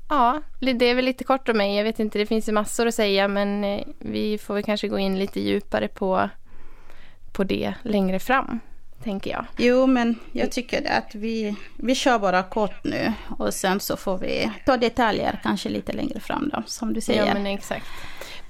Ja, 0.09 0.41
det 0.59 0.85
är 0.85 0.95
väl 0.95 1.05
lite 1.05 1.24
kort 1.24 1.50
om 1.50 1.57
mig. 1.57 1.75
Jag 1.75 1.83
vet 1.83 2.00
inte, 2.00 2.17
det 2.17 2.25
finns 2.25 2.50
ju 2.50 2.53
massor 2.53 2.88
att 2.88 2.95
säga 2.95 3.27
men 3.27 3.63
eh, 3.63 3.81
vi 4.00 4.38
får 4.38 4.53
väl 4.53 4.63
kanske 4.63 4.88
gå 4.88 5.00
in 5.00 5.19
lite 5.19 5.39
djupare 5.39 5.88
på, 5.88 6.29
på 7.31 7.43
det 7.43 7.74
längre 7.83 8.19
fram 8.19 8.59
tänker 9.05 9.31
jag. 9.31 9.45
Jo, 9.57 9.88
men 9.88 10.19
jag 10.31 10.51
tycker 10.51 10.91
att 10.97 11.15
vi, 11.15 11.55
vi 11.77 11.95
kör 11.95 12.19
bara 12.19 12.43
kort 12.43 12.83
nu 12.83 13.13
och 13.38 13.53
sen 13.53 13.79
så 13.79 13.97
får 13.97 14.17
vi 14.17 14.51
ta 14.65 14.77
detaljer 14.77 15.39
kanske 15.43 15.69
lite 15.69 15.93
längre 15.93 16.19
fram 16.19 16.50
då, 16.53 16.63
som 16.65 16.93
du 16.93 17.01
säger. 17.01 17.25
Ja, 17.25 17.33
men 17.33 17.45
exakt. 17.45 17.85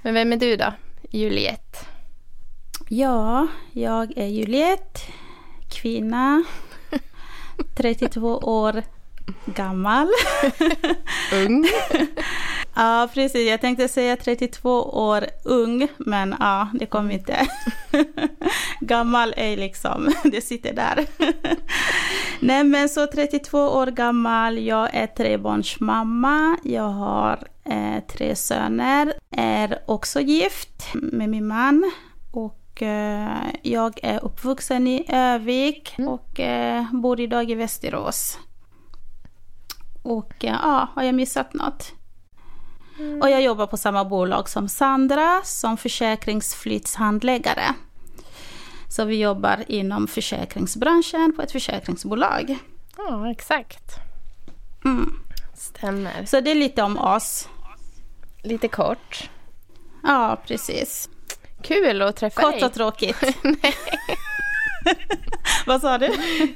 Men 0.02 0.14
vem 0.14 0.32
är 0.32 0.36
du 0.36 0.56
då, 0.56 0.72
Juliette? 1.10 1.78
Ja, 2.88 3.46
jag 3.72 4.18
är 4.18 4.26
Juliette, 4.26 5.00
kvinna, 5.70 6.44
32 7.76 8.38
år 8.38 8.82
gammal. 9.46 10.08
Ung. 11.46 11.66
Ja, 12.78 13.08
precis. 13.14 13.48
Jag 13.48 13.60
tänkte 13.60 13.88
säga 13.88 14.16
32 14.16 14.70
år 14.82 15.26
ung, 15.44 15.88
men 15.96 16.34
ja, 16.40 16.68
det 16.74 16.86
kom 16.86 17.10
inte. 17.10 17.46
gammal 18.80 19.34
är 19.36 19.56
liksom, 19.56 20.14
det 20.24 20.40
sitter 20.40 20.72
där. 20.72 21.06
Nej, 22.40 22.64
men 22.64 22.88
så 22.88 23.06
32 23.06 23.58
år 23.58 23.86
gammal, 23.86 24.58
jag 24.58 24.94
är 24.94 25.06
trebarnsmamma, 25.06 26.56
jag 26.64 26.88
har 26.88 27.48
eh, 27.64 28.04
tre 28.08 28.36
söner, 28.36 29.12
är 29.30 29.78
också 29.86 30.20
gift 30.20 30.94
med 30.94 31.28
min 31.28 31.46
man 31.46 31.92
och 32.32 32.82
eh, 32.82 33.42
jag 33.62 33.98
är 34.02 34.24
uppvuxen 34.24 34.86
i 34.86 35.04
Övik 35.08 35.94
och 35.98 36.40
eh, 36.40 36.84
bor 36.92 37.20
idag 37.20 37.50
i 37.50 37.54
Västerås. 37.54 38.38
Och 40.06 40.44
eh, 40.44 40.56
ja, 40.62 40.88
har 40.94 41.02
jag 41.02 41.14
missat 41.14 41.54
något? 41.54 41.92
Mm. 42.98 43.20
Och 43.22 43.30
jag 43.30 43.42
jobbar 43.42 43.66
på 43.66 43.76
samma 43.76 44.04
bolag 44.04 44.48
som 44.48 44.68
Sandra 44.68 45.40
som 45.44 45.76
försäkringsflyttshandläggare. 45.76 47.74
Så 48.88 49.04
vi 49.04 49.20
jobbar 49.20 49.64
inom 49.68 50.06
försäkringsbranschen 50.06 51.32
på 51.36 51.42
ett 51.42 51.52
försäkringsbolag. 51.52 52.58
Ja, 52.96 53.30
exakt. 53.30 53.94
Mm. 54.84 55.20
Stämmer. 55.54 56.24
Så 56.24 56.40
det 56.40 56.50
är 56.50 56.54
lite 56.54 56.82
om 56.82 56.98
oss. 56.98 57.48
Lite 58.42 58.68
kort. 58.68 59.30
Ja, 60.02 60.42
precis. 60.46 61.08
Kul 61.62 62.02
att 62.02 62.16
träffa 62.16 62.42
kort 62.42 62.52
dig. 62.52 62.60
Kort 62.60 62.70
och 62.70 62.74
tråkigt. 62.74 63.16
vad 65.66 65.80
sa 65.80 65.98
du? 65.98 66.08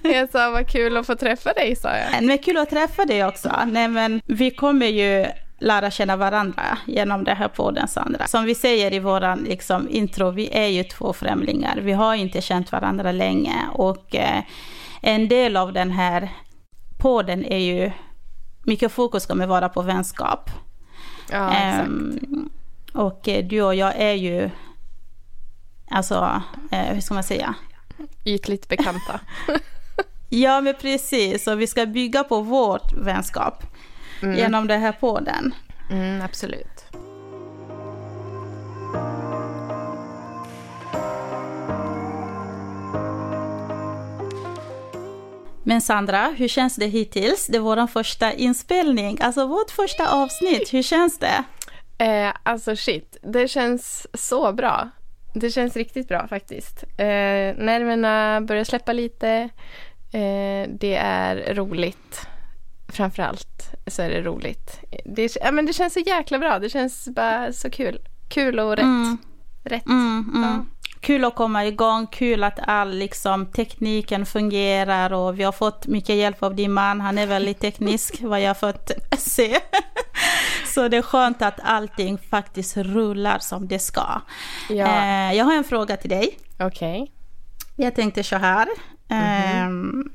Jag 0.03 0.31
sa 0.31 0.51
vad 0.51 0.69
kul 0.69 0.97
att 0.97 1.07
få 1.07 1.15
träffa 1.15 1.53
dig, 1.53 1.77
sa 1.77 1.89
jag. 1.97 2.25
Men 2.25 2.39
kul 2.39 2.57
att 2.57 2.71
träffa 2.71 3.05
dig 3.05 3.25
också. 3.25 3.53
Nej, 3.67 3.89
men 3.89 4.21
vi 4.27 4.51
kommer 4.51 4.87
ju 4.87 5.27
lära 5.61 5.91
känna 5.91 6.17
varandra 6.17 6.79
genom 6.87 7.25
det 7.25 7.35
här 7.35 7.49
podden, 7.49 7.89
Sandra. 7.89 8.27
Som 8.27 8.45
vi 8.45 8.55
säger 8.55 8.95
i 8.95 8.99
våran 8.99 9.39
liksom, 9.39 9.89
intro, 9.89 10.31
vi 10.31 10.49
är 10.53 10.67
ju 10.67 10.85
två 10.85 11.13
främlingar. 11.13 11.77
Vi 11.77 11.93
har 11.93 12.15
inte 12.15 12.41
känt 12.41 12.73
varandra 12.73 13.13
länge 13.13 13.57
och 13.73 14.15
eh, 14.15 14.43
en 15.01 15.29
del 15.29 15.57
av 15.57 15.73
den 15.73 15.91
här 15.91 16.29
podden 16.99 17.45
är 17.45 17.59
ju, 17.59 17.91
mycket 18.63 18.93
fokus 18.93 19.27
kommer 19.27 19.47
vara 19.47 19.69
på 19.69 19.83
vänskap. 19.83 20.51
Ja. 21.31 21.83
Um, 21.83 22.51
och 22.95 23.29
eh, 23.29 23.45
du 23.45 23.63
och 23.63 23.75
jag 23.75 23.95
är 23.97 24.13
ju, 24.13 24.51
alltså, 25.91 26.43
eh, 26.71 26.95
hur 26.95 27.01
ska 27.01 27.15
man 27.15 27.25
säga? 27.25 27.55
Ytligt 28.25 28.69
bekanta. 28.69 29.21
ja, 30.29 30.61
men 30.61 30.75
precis. 30.75 31.47
Och 31.47 31.61
vi 31.61 31.67
ska 31.67 31.87
bygga 31.87 32.25
på 32.25 32.41
vårt 32.41 32.93
vänskap 32.93 33.63
mm. 34.23 34.37
genom 34.37 34.67
det 34.67 34.77
här 34.77 34.93
podden. 34.93 35.55
Mm, 35.91 36.23
absolut. 36.23 36.85
Men 45.63 45.81
Sandra, 45.81 46.35
hur 46.37 46.49
känns 46.49 46.77
det 46.77 46.87
hittills? 46.87 47.47
Det 47.47 47.57
är 47.57 47.61
vår 47.61 47.87
första 47.87 48.33
inspelning, 48.33 49.19
alltså 49.21 49.47
vårt 49.47 49.71
första 49.71 50.09
avsnitt. 50.09 50.75
Hur 50.75 50.83
känns 50.83 51.19
det? 51.19 51.45
Eh, 52.05 52.33
alltså 52.43 52.77
shit, 52.77 53.17
det 53.23 53.49
känns 53.49 54.07
så 54.15 54.53
bra. 54.53 54.91
Det 55.35 55.51
känns 55.51 55.77
riktigt 55.77 56.09
bra 56.09 56.29
faktiskt. 56.29 56.85
Eh, 56.97 57.07
nerverna 57.57 58.41
börjar 58.41 58.65
släppa 58.65 58.93
lite. 58.93 59.29
Eh, 60.13 60.69
det 60.69 60.97
är 60.97 61.55
roligt. 61.55 62.27
Framförallt 62.89 63.75
så 63.87 64.03
är 64.03 64.11
det 64.11 64.23
roligt. 64.23 64.81
Det, 65.05 65.37
ja, 65.41 65.53
men 65.53 65.67
det 65.67 65.73
känns 65.73 65.93
så 65.93 66.01
jäkla 66.01 66.39
bra. 66.39 66.59
Det 66.59 66.69
känns 66.69 67.09
bara 67.09 67.53
så 67.53 67.71
kul. 67.71 67.99
Kul 68.29 68.59
och 68.59 68.77
rätt. 68.77 68.83
Mm. 68.83 69.19
rätt. 69.65 69.87
Mm, 69.87 70.31
mm. 70.35 70.43
Ja. 70.43 70.65
Kul 71.01 71.25
att 71.25 71.35
komma 71.35 71.67
igång, 71.67 72.07
kul 72.07 72.45
att 72.45 72.59
all 72.63 72.91
liksom, 72.91 73.47
tekniken 73.47 74.27
fungerar 74.27 75.13
och 75.13 75.41
vi 75.41 75.43
har 75.43 75.53
fått 75.53 75.87
mycket 75.87 76.17
hjälp 76.17 76.43
av 76.43 76.55
din 76.55 76.73
man. 76.73 77.01
Han 77.01 77.19
är 77.19 77.27
väldigt 77.27 77.61
teknisk 77.61 78.23
vad 78.23 78.41
jag 78.41 78.49
har 78.49 78.55
fått 78.55 78.91
se. 79.19 79.57
Så 80.75 80.89
det 80.89 80.97
är 80.97 81.03
skönt 81.03 81.43
att 81.43 81.61
allting 81.63 82.19
faktiskt 82.19 82.77
rullar 82.77 83.39
som 83.39 83.69
det 83.69 83.79
ska. 83.79 84.21
Ja. 84.69 84.87
Eh, 84.87 85.37
jag 85.37 85.45
har 85.45 85.55
en 85.55 85.65
fråga 85.65 85.97
till 85.97 86.11
dig. 86.11 86.39
Okej. 86.59 87.03
Okay. 87.03 87.15
Jag 87.77 87.95
tänkte 87.95 88.23
så 88.23 88.37
här. 88.37 88.69
Mm-hmm. 89.09 90.11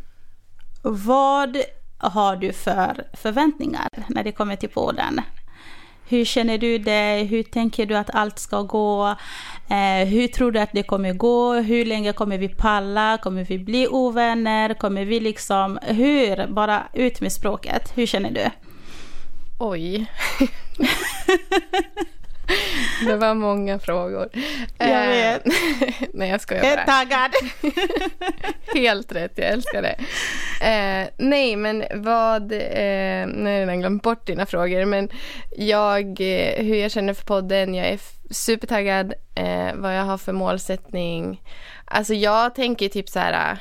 Vad 0.81 1.57
har 1.97 2.35
du 2.35 2.53
för 2.53 3.07
förväntningar 3.13 3.89
när 4.07 4.23
det 4.23 4.31
kommer 4.31 4.55
till 4.55 4.69
podden? 4.69 5.21
Hur 6.07 6.25
känner 6.25 6.57
du 6.57 6.77
dig? 6.77 7.23
Hur 7.23 7.43
tänker 7.43 7.85
du 7.85 7.97
att 7.97 8.15
allt 8.15 8.39
ska 8.39 8.61
gå? 8.61 9.15
Eh, 9.69 10.07
hur 10.07 10.27
tror 10.27 10.51
du 10.51 10.59
att 10.59 10.73
det 10.73 10.83
kommer 10.83 11.13
gå? 11.13 11.53
Hur 11.53 11.85
länge 11.85 12.13
kommer 12.13 12.37
vi 12.37 12.49
palla? 12.49 13.17
Kommer 13.17 13.43
vi 13.43 13.59
bli 13.59 13.87
ovänner? 13.87 14.73
Kommer 14.73 15.05
vi 15.05 15.19
liksom... 15.19 15.79
Hur? 15.81 16.47
Bara 16.47 16.83
ut 16.93 17.21
med 17.21 17.31
språket. 17.31 17.97
Hur 17.97 18.05
känner 18.05 18.31
du? 18.31 18.49
Oj. 19.59 20.05
Det 23.05 23.15
var 23.15 23.33
många 23.33 23.79
frågor. 23.79 24.29
Jag 24.77 25.03
eh, 25.03 25.09
vet. 25.09 25.43
nej, 26.13 26.29
jag 26.29 26.41
skojar 26.41 26.61
bara. 26.61 26.71
Jag 26.71 26.79
är 26.79 26.85
taggad. 26.85 27.31
Helt 28.75 29.11
rätt, 29.11 29.31
jag 29.35 29.47
älskar 29.47 29.81
det. 29.81 29.95
Eh, 30.65 31.07
nej, 31.17 31.55
men 31.55 31.83
vad... 31.93 32.51
Eh, 32.51 33.27
har 33.27 33.49
jag 33.49 33.61
redan 33.61 33.79
glömt 33.79 34.03
bort 34.03 34.27
dina 34.27 34.45
frågor. 34.45 34.85
Men 34.85 35.09
jag, 35.57 36.05
eh, 36.05 36.65
hur 36.65 36.75
jag 36.75 36.91
känner 36.91 37.13
för 37.13 37.25
podden. 37.25 37.75
Jag 37.75 37.87
är 37.87 37.99
supertaggad. 38.31 39.13
Eh, 39.35 39.75
vad 39.75 39.97
jag 39.97 40.03
har 40.03 40.17
för 40.17 40.33
målsättning. 40.33 41.41
Alltså 41.85 42.13
jag 42.13 42.55
tänker 42.55 42.89
typ 42.89 43.09
så 43.09 43.19
här... 43.19 43.57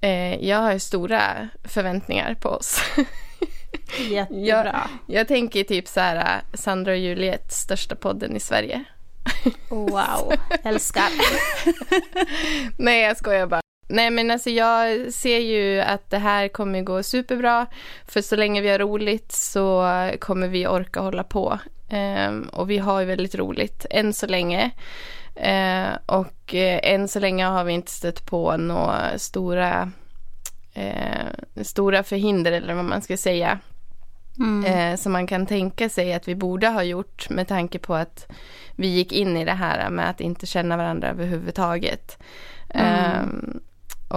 Eh, 0.00 0.48
jag 0.48 0.58
har 0.58 0.78
stora 0.78 1.48
förväntningar 1.64 2.34
på 2.34 2.48
oss. 2.48 2.82
Jättebra. 4.10 4.44
Jag, 4.44 4.88
jag 5.06 5.28
tänker 5.28 5.64
typ 5.64 5.88
så 5.88 6.00
här, 6.00 6.42
Sandra 6.54 6.92
och 6.92 6.98
Juliet, 6.98 7.52
största 7.52 7.96
podden 7.96 8.36
i 8.36 8.40
Sverige. 8.40 8.84
Wow, 9.68 10.32
älskar. 10.64 11.08
Nej, 12.82 13.02
jag 13.02 13.16
skojar 13.16 13.46
bara. 13.46 13.60
Nej, 13.88 14.10
men 14.10 14.30
alltså 14.30 14.50
jag 14.50 15.12
ser 15.12 15.38
ju 15.38 15.80
att 15.80 16.10
det 16.10 16.18
här 16.18 16.48
kommer 16.48 16.82
gå 16.82 17.02
superbra. 17.02 17.66
För 18.08 18.20
så 18.22 18.36
länge 18.36 18.60
vi 18.60 18.68
har 18.68 18.78
roligt 18.78 19.32
så 19.32 19.86
kommer 20.18 20.48
vi 20.48 20.66
orka 20.66 21.00
hålla 21.00 21.24
på. 21.24 21.58
Um, 21.90 22.42
och 22.42 22.70
vi 22.70 22.78
har 22.78 23.00
ju 23.00 23.06
väldigt 23.06 23.34
roligt 23.34 23.86
än 23.90 24.12
så 24.12 24.26
länge. 24.26 24.70
Uh, 25.36 25.96
och 26.06 26.54
uh, 26.54 26.78
än 26.82 27.08
så 27.08 27.20
länge 27.20 27.44
har 27.44 27.64
vi 27.64 27.72
inte 27.72 27.90
stött 27.90 28.26
på 28.26 28.56
några 28.56 29.18
stora 29.18 29.90
eh, 30.74 31.62
stora 31.62 32.02
förhinder 32.02 32.52
eller 32.52 32.74
vad 32.74 32.84
man 32.84 33.02
ska 33.02 33.16
säga. 33.16 33.58
Mm. 34.38 34.64
Eh, 34.64 34.96
som 34.96 35.12
man 35.12 35.26
kan 35.26 35.46
tänka 35.46 35.88
sig 35.88 36.14
att 36.14 36.28
vi 36.28 36.34
borde 36.34 36.68
ha 36.68 36.82
gjort 36.82 37.30
med 37.30 37.48
tanke 37.48 37.78
på 37.78 37.94
att 37.94 38.26
vi 38.76 38.86
gick 38.86 39.12
in 39.12 39.36
i 39.36 39.44
det 39.44 39.52
här 39.52 39.90
med 39.90 40.10
att 40.10 40.20
inte 40.20 40.46
känna 40.46 40.76
varandra 40.76 41.08
överhuvudtaget. 41.08 42.18
Mm. 42.68 42.94
Eh, 42.94 43.22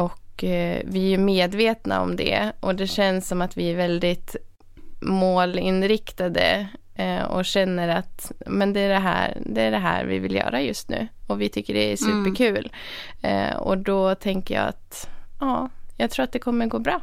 och 0.01 0.43
eh, 0.43 0.81
vi 0.85 1.13
är 1.13 1.17
medvetna 1.17 2.01
om 2.01 2.15
det 2.15 2.51
och 2.59 2.75
det 2.75 2.87
känns 2.87 3.27
som 3.27 3.41
att 3.41 3.57
vi 3.57 3.71
är 3.71 3.75
väldigt 3.75 4.35
målinriktade 5.01 6.67
eh, 6.95 7.23
och 7.23 7.45
känner 7.45 7.87
att 7.87 8.31
men 8.45 8.73
det, 8.73 8.79
är 8.79 8.89
det, 8.89 8.99
här, 8.99 9.37
det 9.45 9.61
är 9.61 9.71
det 9.71 9.77
här 9.77 10.05
vi 10.05 10.19
vill 10.19 10.35
göra 10.35 10.61
just 10.61 10.89
nu 10.89 11.07
och 11.27 11.41
vi 11.41 11.49
tycker 11.49 11.73
det 11.73 11.93
är 11.93 12.03
mm. 12.03 12.25
superkul. 12.25 12.71
Mm. 13.21 13.57
och 13.57 13.77
då 13.77 14.15
tänker 14.15 14.55
jag 14.55 14.67
att 14.67 15.09
ja, 15.39 15.69
jag 15.97 16.11
tror 16.11 16.23
att 16.23 16.31
det 16.31 16.39
kommer 16.39 16.65
gå 16.65 16.79
bra. 16.79 17.01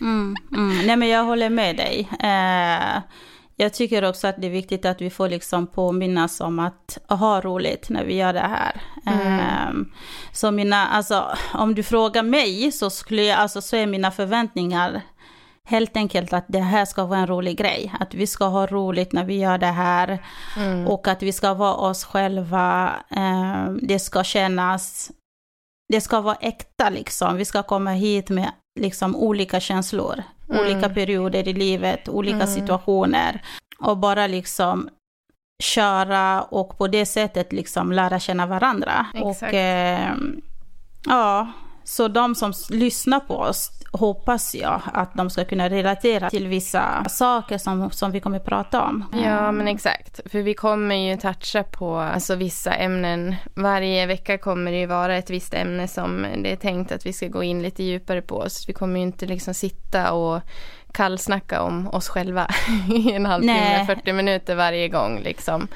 mm, 0.00 0.36
mm. 0.52 0.86
Nej 0.86 0.96
men 0.96 1.08
jag 1.08 1.24
håller 1.24 1.50
med 1.50 1.76
dig. 1.76 2.08
Eh, 2.20 3.02
jag 3.58 3.74
tycker 3.74 4.04
också 4.04 4.26
att 4.26 4.36
det 4.38 4.46
är 4.46 4.50
viktigt 4.50 4.84
att 4.84 5.00
vi 5.00 5.10
får 5.10 5.28
liksom 5.28 5.66
påminnas 5.66 6.40
om 6.40 6.58
att 6.58 6.98
ha 7.08 7.40
roligt 7.40 7.88
när 7.88 8.04
vi 8.04 8.14
gör 8.14 8.32
det 8.32 8.40
här. 8.40 8.82
Mm. 9.06 9.38
Eh, 9.38 9.86
så 10.32 10.50
mina, 10.50 10.86
alltså 10.86 11.24
om 11.54 11.74
du 11.74 11.82
frågar 11.82 12.22
mig 12.22 12.72
så 12.72 12.90
skulle 12.90 13.22
jag, 13.22 13.38
alltså 13.38 13.62
så 13.62 13.76
är 13.76 13.86
mina 13.86 14.10
förväntningar 14.10 15.02
helt 15.64 15.96
enkelt 15.96 16.32
att 16.32 16.44
det 16.48 16.60
här 16.60 16.84
ska 16.84 17.04
vara 17.04 17.18
en 17.18 17.26
rolig 17.26 17.58
grej. 17.58 17.92
Att 18.00 18.14
vi 18.14 18.26
ska 18.26 18.44
ha 18.44 18.66
roligt 18.66 19.12
när 19.12 19.24
vi 19.24 19.38
gör 19.38 19.58
det 19.58 19.66
här. 19.66 20.18
Mm. 20.56 20.86
Och 20.86 21.08
att 21.08 21.22
vi 21.22 21.32
ska 21.32 21.54
vara 21.54 21.74
oss 21.74 22.04
själva. 22.04 22.94
Eh, 23.10 23.70
det 23.82 23.98
ska 23.98 24.24
kännas 24.24 25.10
det 25.88 26.00
ska 26.00 26.20
vara 26.20 26.36
äkta 26.40 26.90
liksom. 26.90 27.36
Vi 27.36 27.44
ska 27.44 27.62
komma 27.62 27.90
hit 27.90 28.30
med 28.30 28.52
liksom 28.80 29.16
olika 29.16 29.60
känslor, 29.60 30.22
mm. 30.48 30.60
olika 30.60 30.88
perioder 30.88 31.48
i 31.48 31.52
livet, 31.52 32.08
olika 32.08 32.34
mm. 32.34 32.46
situationer. 32.46 33.42
Och 33.78 33.98
bara 33.98 34.26
liksom 34.26 34.88
köra 35.62 36.42
och 36.42 36.78
på 36.78 36.88
det 36.88 37.06
sättet 37.06 37.52
liksom 37.52 37.92
lära 37.92 38.18
känna 38.18 38.46
varandra. 38.46 39.06
Exakt. 39.14 39.42
Och 39.42 39.58
eh, 39.58 40.14
ja, 41.06 41.52
så 41.84 42.08
de 42.08 42.34
som 42.34 42.52
lyssnar 42.70 43.20
på 43.20 43.34
oss 43.34 43.70
hoppas 43.96 44.54
jag 44.54 44.82
att 44.92 45.14
de 45.14 45.30
ska 45.30 45.44
kunna 45.44 45.68
relatera 45.68 46.30
till 46.30 46.46
vissa 46.46 47.04
saker 47.08 47.58
som, 47.58 47.90
som 47.90 48.12
vi 48.12 48.20
kommer 48.20 48.38
prata 48.38 48.82
om. 48.82 49.04
Ja 49.24 49.52
men 49.52 49.68
exakt, 49.68 50.20
för 50.32 50.42
vi 50.42 50.54
kommer 50.54 50.94
ju 50.94 51.16
toucha 51.16 51.62
på 51.62 51.96
alltså, 51.96 52.34
vissa 52.34 52.74
ämnen. 52.74 53.34
Varje 53.54 54.06
vecka 54.06 54.38
kommer 54.38 54.72
det 54.72 54.78
ju 54.78 54.86
vara 54.86 55.16
ett 55.16 55.30
visst 55.30 55.54
ämne 55.54 55.88
som 55.88 56.26
det 56.42 56.52
är 56.52 56.56
tänkt 56.56 56.92
att 56.92 57.06
vi 57.06 57.12
ska 57.12 57.28
gå 57.28 57.42
in 57.42 57.62
lite 57.62 57.82
djupare 57.82 58.22
på. 58.22 58.44
Så 58.48 58.64
vi 58.66 58.72
kommer 58.72 59.00
ju 59.00 59.06
inte 59.06 59.26
liksom 59.26 59.54
sitta 59.54 60.12
och 60.12 60.42
kallsnacka 60.92 61.62
om 61.62 61.88
oss 61.88 62.08
själva 62.08 62.48
i 62.94 63.12
en 63.12 63.26
halvtimme, 63.26 63.86
40 63.86 64.12
minuter 64.12 64.54
varje 64.54 64.88
gång 64.88 65.20
liksom. 65.20 65.68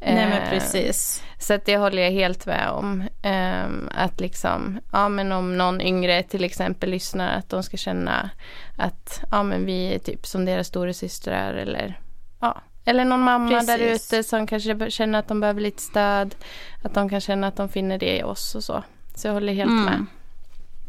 Nej 0.00 0.14
men 0.14 0.42
eh, 0.42 0.50
precis. 0.50 1.22
Så 1.38 1.54
att 1.54 1.64
det 1.64 1.76
håller 1.76 2.02
jag 2.02 2.10
helt 2.10 2.46
med 2.46 2.70
om. 2.70 3.02
Um, 3.22 3.88
att 3.94 4.20
liksom, 4.20 4.80
ja 4.92 5.08
men 5.08 5.32
om 5.32 5.58
någon 5.58 5.80
yngre 5.80 6.22
till 6.22 6.44
exempel 6.44 6.90
lyssnar 6.90 7.38
att 7.38 7.48
de 7.48 7.62
ska 7.62 7.76
känna 7.76 8.30
att 8.76 9.20
ja 9.30 9.42
men 9.42 9.64
vi 9.64 9.94
är 9.94 9.98
typ 9.98 10.26
som 10.26 10.44
deras 10.44 10.66
storasystrar 10.66 11.54
eller 11.54 12.00
ja. 12.40 12.60
Eller 12.84 13.04
någon 13.04 13.20
mamma 13.20 13.62
där 13.62 13.78
ute 13.78 14.22
som 14.22 14.46
kanske 14.46 14.90
känner 14.90 15.18
att 15.18 15.28
de 15.28 15.40
behöver 15.40 15.60
lite 15.60 15.82
stöd. 15.82 16.34
Att 16.82 16.94
de 16.94 17.08
kan 17.08 17.20
känna 17.20 17.46
att 17.46 17.56
de 17.56 17.68
finner 17.68 17.98
det 17.98 18.18
i 18.18 18.22
oss 18.22 18.54
och 18.54 18.64
så. 18.64 18.82
Så 19.14 19.28
jag 19.28 19.34
håller 19.34 19.52
helt 19.52 19.70
mm. 19.70 19.84
med. 19.84 20.06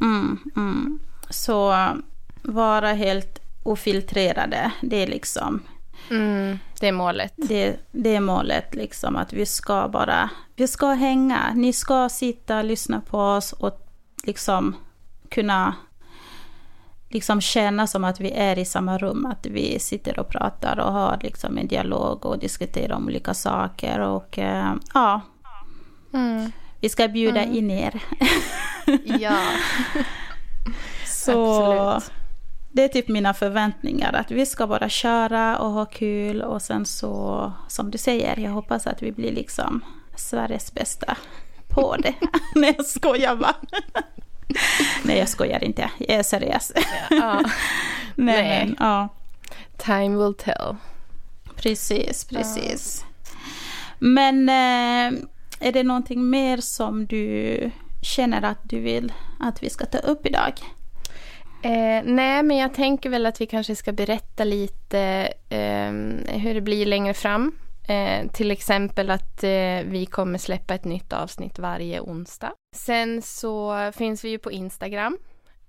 Mm, 0.01 0.39
mm. 0.55 0.99
Så 1.29 1.87
vara 2.41 2.93
helt 2.93 3.39
ofiltrerade, 3.63 4.71
det 4.81 5.03
är 5.03 5.07
liksom 5.07 5.61
Mm, 6.09 6.59
det 6.79 6.87
är 6.87 6.91
målet. 6.91 7.33
Det, 7.35 7.79
det, 7.91 8.15
är 8.15 8.19
målet, 8.19 8.75
liksom 8.75 9.15
att 9.15 9.33
vi 9.33 9.45
ska 9.45 9.87
bara, 9.87 10.29
vi 10.55 10.67
ska 10.67 10.87
hänga. 10.87 11.53
Ni 11.55 11.73
ska 11.73 12.09
sitta, 12.09 12.61
lyssna 12.61 13.01
på 13.01 13.19
oss 13.19 13.53
och 13.53 13.87
liksom 14.23 14.75
kunna 15.29 15.75
liksom 17.09 17.41
känna 17.41 17.87
som 17.87 18.03
att 18.03 18.19
vi 18.19 18.31
är 18.31 18.59
i 18.59 18.65
samma 18.65 18.97
rum, 18.97 19.25
att 19.25 19.45
vi 19.45 19.79
sitter 19.79 20.19
och 20.19 20.29
pratar 20.29 20.79
och 20.79 20.93
har 20.93 21.19
liksom 21.21 21.57
en 21.57 21.67
dialog 21.67 22.25
och 22.25 22.39
diskuterar 22.39 22.95
om 22.95 23.05
olika 23.05 23.33
saker 23.33 23.99
och 23.99 24.39
äh, 24.39 24.73
ja. 24.93 25.21
Mm. 26.13 26.51
Vi 26.79 26.89
ska 26.89 27.07
bjuda 27.07 27.43
mm. 27.43 27.55
in 27.55 27.71
er. 27.71 28.03
ja. 29.19 29.39
Så 31.05 31.61
Absolut 31.89 32.18
det 32.71 32.83
är 32.83 32.87
typ 32.87 33.07
mina 33.07 33.33
förväntningar, 33.33 34.13
att 34.13 34.31
vi 34.31 34.45
ska 34.45 34.67
bara 34.67 34.89
köra 34.89 35.57
och 35.57 35.71
ha 35.71 35.85
kul 35.85 36.41
och 36.41 36.61
sen 36.61 36.85
så, 36.85 37.51
som 37.67 37.91
du 37.91 37.97
säger, 37.97 38.39
jag 38.39 38.51
hoppas 38.51 38.87
att 38.87 39.03
vi 39.03 39.11
blir 39.11 39.31
liksom 39.31 39.81
Sveriges 40.15 40.73
bästa 40.73 41.17
på 41.67 41.95
det. 41.95 42.13
Nej, 42.55 42.73
jag 42.77 42.85
skojar 42.85 43.35
bara. 43.35 43.55
Nej, 45.03 45.17
jag 45.17 45.29
skojar 45.29 45.63
inte, 45.63 45.89
jag 45.97 46.17
är 46.17 46.23
seriös. 46.23 46.71
Ja. 47.09 47.41
Nej, 48.15 48.43
Nej. 48.43 48.65
Men, 48.65 48.75
ja. 48.79 49.09
Time 49.77 50.17
will 50.17 50.33
tell. 50.33 50.75
Precis, 51.55 52.25
precis. 52.25 53.05
Ja. 53.05 53.29
Men 53.99 54.49
eh, 54.49 55.19
är 55.59 55.71
det 55.71 55.83
någonting 55.83 56.29
mer 56.29 56.57
som 56.57 57.05
du 57.05 57.71
känner 58.01 58.41
att 58.41 58.59
du 58.63 58.79
vill 58.79 59.13
att 59.39 59.63
vi 59.63 59.69
ska 59.69 59.85
ta 59.85 59.97
upp 59.97 60.25
idag? 60.25 60.53
Eh, 61.63 62.03
nej, 62.03 62.43
men 62.43 62.57
jag 62.57 62.73
tänker 62.73 63.09
väl 63.09 63.25
att 63.25 63.41
vi 63.41 63.45
kanske 63.45 63.75
ska 63.75 63.91
berätta 63.91 64.43
lite 64.43 64.99
eh, 65.49 65.91
hur 66.39 66.53
det 66.53 66.61
blir 66.61 66.85
längre 66.85 67.13
fram. 67.13 67.51
Eh, 67.87 68.27
till 68.27 68.51
exempel 68.51 69.09
att 69.11 69.43
eh, 69.43 69.81
vi 69.83 70.07
kommer 70.11 70.37
släppa 70.37 70.73
ett 70.73 70.85
nytt 70.85 71.13
avsnitt 71.13 71.59
varje 71.59 71.99
onsdag. 71.99 72.51
Sen 72.75 73.21
så 73.21 73.91
finns 73.95 74.23
vi 74.23 74.29
ju 74.29 74.39
på 74.39 74.51
Instagram. 74.51 75.17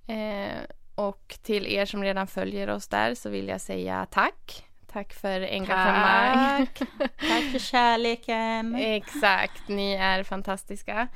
Eh, 0.06 0.56
och 0.94 1.38
till 1.42 1.66
er 1.66 1.86
som 1.86 2.02
redan 2.02 2.26
följer 2.26 2.70
oss 2.70 2.88
där 2.88 3.14
så 3.14 3.28
vill 3.28 3.48
jag 3.48 3.60
säga 3.60 4.06
tack. 4.10 4.64
Tack 4.92 5.12
för 5.12 5.40
engagemang. 5.40 6.66
Tack, 6.66 6.88
tack 6.98 7.44
för 7.52 7.58
kärleken. 7.58 8.74
Exakt, 8.80 9.68
ni 9.68 9.92
är 9.92 10.22
fantastiska. 10.22 11.08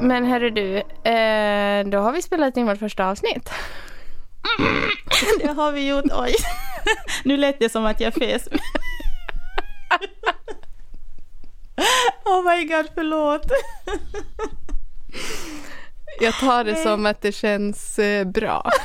Men 0.00 0.24
hörru 0.24 0.50
du, 0.50 0.76
eh, 1.10 1.86
då 1.86 1.98
har 1.98 2.12
vi 2.12 2.22
spelat 2.22 2.56
in 2.56 2.66
vårt 2.66 2.78
första 2.78 3.06
avsnitt. 3.06 3.50
Det 5.40 5.52
har 5.52 5.72
vi 5.72 5.88
gjort, 5.88 6.04
oj. 6.12 6.34
Nu 7.24 7.36
lät 7.36 7.58
det 7.58 7.68
som 7.68 7.86
att 7.86 8.00
jag 8.00 8.14
fes. 8.14 8.48
Oh 12.24 12.42
my 12.42 12.64
god, 12.64 12.86
förlåt. 12.94 13.52
Jag 16.20 16.34
tar 16.34 16.64
det 16.64 16.76
som 16.76 17.06
att 17.06 17.20
det 17.20 17.32
känns 17.32 17.98
eh, 17.98 18.24
bra. 18.24 18.70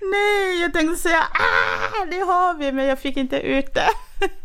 Nej, 0.00 0.60
jag 0.60 0.72
tänkte 0.72 0.96
säga 0.96 1.22
ah, 1.32 2.04
det 2.10 2.20
har 2.20 2.54
vi, 2.54 2.72
men 2.72 2.86
jag 2.86 2.98
fick 2.98 3.16
inte 3.16 3.40
ut 3.40 3.74
det. 3.74 3.88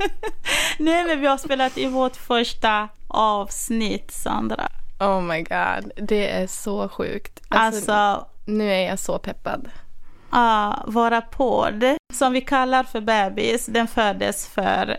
Nej, 0.80 1.06
men 1.06 1.22
vi 1.22 1.28
har 1.28 1.38
spelat 1.38 1.78
i 1.78 1.88
vårt 1.88 2.16
första 2.16 2.90
avsnitt, 3.08 4.12
Sandra. 4.12 4.68
Oh 5.00 5.22
my 5.22 5.42
god, 5.42 5.92
det 5.96 6.30
är 6.32 6.48
så 6.48 6.90
sjukt. 6.90 7.42
Alltså, 7.48 7.92
alltså 7.92 8.28
nu 8.46 8.72
är 8.72 8.90
jag 8.90 9.00
så 9.00 9.20
peppad. 9.20 9.70
Ja, 10.32 10.84
uh, 10.88 10.94
våra 10.94 11.22
podd, 11.22 11.84
som 12.14 12.34
vi 12.34 12.42
kallar 12.42 12.84
för 12.84 13.02
bebis, 13.02 13.66
den 13.66 13.88
föddes 13.88 14.48
för 14.48 14.98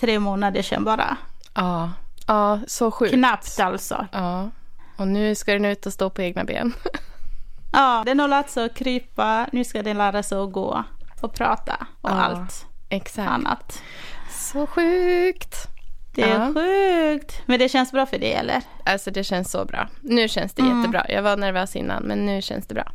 tre 0.00 0.18
månader 0.18 0.62
sedan 0.62 0.84
bara. 0.84 1.16
Ja, 1.54 1.90
ja 2.26 2.60
så 2.66 2.90
sjukt. 2.90 3.12
Knappt 3.12 3.60
alltså. 3.60 4.06
Ja, 4.12 4.50
och 4.96 5.08
nu 5.08 5.34
ska 5.34 5.52
den 5.52 5.64
ut 5.64 5.86
och 5.86 5.92
stå 5.92 6.10
på 6.10 6.22
egna 6.22 6.44
ben. 6.44 6.74
ja, 7.72 8.02
den 8.06 8.20
har 8.20 8.28
lärt 8.28 8.48
sig 8.48 8.64
att 8.64 8.74
krypa, 8.74 9.46
nu 9.52 9.64
ska 9.64 9.82
den 9.82 9.98
lära 9.98 10.22
sig 10.22 10.38
att 10.38 10.52
gå 10.52 10.84
och 11.20 11.34
prata 11.34 11.86
och 12.00 12.10
ja, 12.10 12.14
allt 12.14 12.66
exakt. 12.88 13.30
annat. 13.30 13.82
Så 14.30 14.66
sjukt. 14.66 15.66
Det 16.14 16.22
är 16.22 16.40
ja. 16.40 16.54
sjukt. 16.54 17.42
Men 17.46 17.58
det 17.58 17.68
känns 17.68 17.92
bra 17.92 18.06
för 18.06 18.18
dig 18.18 18.32
eller? 18.32 18.62
Alltså 18.84 19.10
det 19.10 19.24
känns 19.24 19.50
så 19.50 19.64
bra. 19.64 19.88
Nu 20.00 20.28
känns 20.28 20.52
det 20.52 20.62
mm. 20.62 20.78
jättebra. 20.78 21.06
Jag 21.08 21.22
var 21.22 21.36
nervös 21.36 21.76
innan 21.76 22.02
men 22.02 22.26
nu 22.26 22.42
känns 22.42 22.66
det 22.66 22.74
bra. 22.74 22.92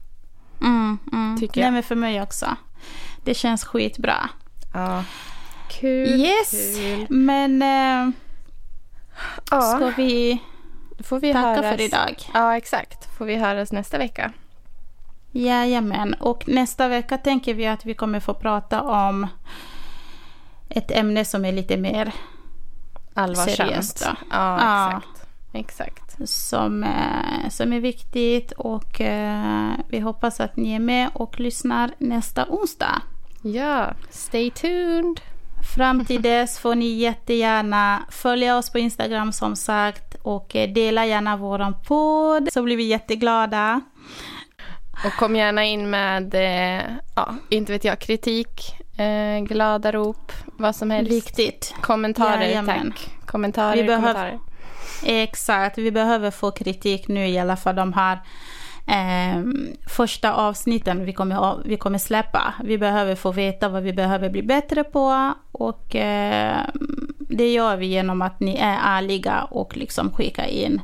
Mm, 0.61 0.97
mm. 1.13 1.37
Tycker 1.39 1.61
jag. 1.61 1.65
Nej 1.65 1.71
men 1.71 1.83
för 1.83 1.95
mig 1.95 2.21
också. 2.21 2.55
Det 3.23 3.33
känns 3.33 3.63
skitbra. 3.63 4.29
Ja. 4.73 5.03
Kul. 5.69 6.07
Yes. 6.07 6.77
Kul. 6.77 7.05
Men 7.09 7.61
äh, 7.61 8.13
ja. 9.51 9.61
ska 9.61 9.93
vi, 9.97 10.41
får 10.99 11.19
vi 11.19 11.33
tacka 11.33 11.47
höras. 11.47 11.75
för 11.75 11.81
idag? 11.81 12.15
Ja 12.33 12.57
exakt. 12.57 13.17
Får 13.17 13.25
vi 13.25 13.35
höras 13.35 13.71
nästa 13.71 13.97
vecka? 13.97 14.31
Jajamän. 15.31 16.13
Och 16.13 16.47
nästa 16.47 16.87
vecka 16.87 17.17
tänker 17.17 17.53
vi 17.53 17.67
att 17.67 17.85
vi 17.85 17.93
kommer 17.93 18.19
få 18.19 18.33
prata 18.33 18.81
om 18.81 19.27
ett 20.69 20.91
ämne 20.91 21.25
som 21.25 21.45
är 21.45 21.51
lite 21.51 21.77
mer 21.77 22.13
allvarsamt. 23.13 23.57
Seriöst. 23.57 24.01
Ja, 24.05 24.15
ja, 24.31 25.01
exakt. 25.53 25.91
exakt. 26.13 26.29
Som, 26.29 26.83
eh, 26.83 27.49
som 27.49 27.73
är 27.73 27.79
viktigt 27.79 28.51
och 28.51 29.01
eh, 29.01 29.71
vi 29.89 29.99
hoppas 29.99 30.39
att 30.39 30.55
ni 30.55 30.75
är 30.75 30.79
med 30.79 31.09
och 31.13 31.39
lyssnar 31.39 31.91
nästa 31.97 32.45
onsdag. 32.49 33.01
Ja, 33.41 33.93
stay 34.09 34.51
tuned. 34.51 35.21
Fram 35.73 36.05
till 36.05 36.21
dess 36.21 36.59
får 36.59 36.75
ni 36.75 36.85
jättegärna 36.85 38.05
följa 38.09 38.57
oss 38.57 38.69
på 38.69 38.79
Instagram 38.79 39.31
som 39.31 39.55
sagt 39.55 40.15
och 40.21 40.55
eh, 40.55 40.69
dela 40.69 41.05
gärna 41.05 41.37
våran 41.37 41.75
podd 41.87 42.49
så 42.53 42.63
blir 42.63 42.77
vi 42.77 42.83
jätteglada. 42.83 43.81
Och 45.05 45.13
kom 45.13 45.35
gärna 45.35 45.65
in 45.65 45.89
med, 45.89 46.35
ja, 47.15 47.35
inte 47.49 47.71
vet 47.71 47.83
jag, 47.83 47.99
kritik, 47.99 48.75
eh, 48.97 49.43
glada 49.43 49.91
rop, 49.91 50.31
vad 50.45 50.75
som 50.75 50.91
helst. 50.91 51.11
Viktigt. 51.11 51.73
Kommentarer, 51.81 52.41
Jajamän. 52.41 52.91
tack. 52.91 53.09
Kommentarer, 53.25 53.75
vi 53.75 53.83
behöver, 53.83 54.13
kommentarer. 54.13 54.39
Exakt, 55.05 55.77
vi 55.77 55.91
behöver 55.91 56.31
få 56.31 56.51
kritik 56.51 57.07
nu 57.07 57.27
i 57.27 57.39
alla 57.39 57.55
fall 57.55 57.75
de 57.75 57.93
här 57.93 58.19
eh, 58.87 59.43
första 59.87 60.33
avsnitten 60.33 61.05
vi 61.05 61.13
kommer, 61.13 61.63
vi 61.65 61.77
kommer 61.77 61.97
släppa. 61.97 62.53
Vi 62.63 62.77
behöver 62.77 63.15
få 63.15 63.31
veta 63.31 63.69
vad 63.69 63.83
vi 63.83 63.93
behöver 63.93 64.29
bli 64.29 64.43
bättre 64.43 64.83
på 64.83 65.33
och 65.55 65.95
eh, 65.95 66.61
det 67.19 67.53
gör 67.53 67.77
vi 67.77 67.85
genom 67.85 68.21
att 68.21 68.39
ni 68.39 68.55
är 68.55 68.77
ärliga 68.83 69.43
och 69.43 69.77
liksom 69.77 70.11
skickar 70.11 70.45
in 70.45 70.81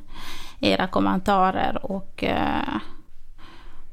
era 0.60 0.88
kommentarer 0.88 1.86
och 1.86 2.24
eh, 2.24 2.80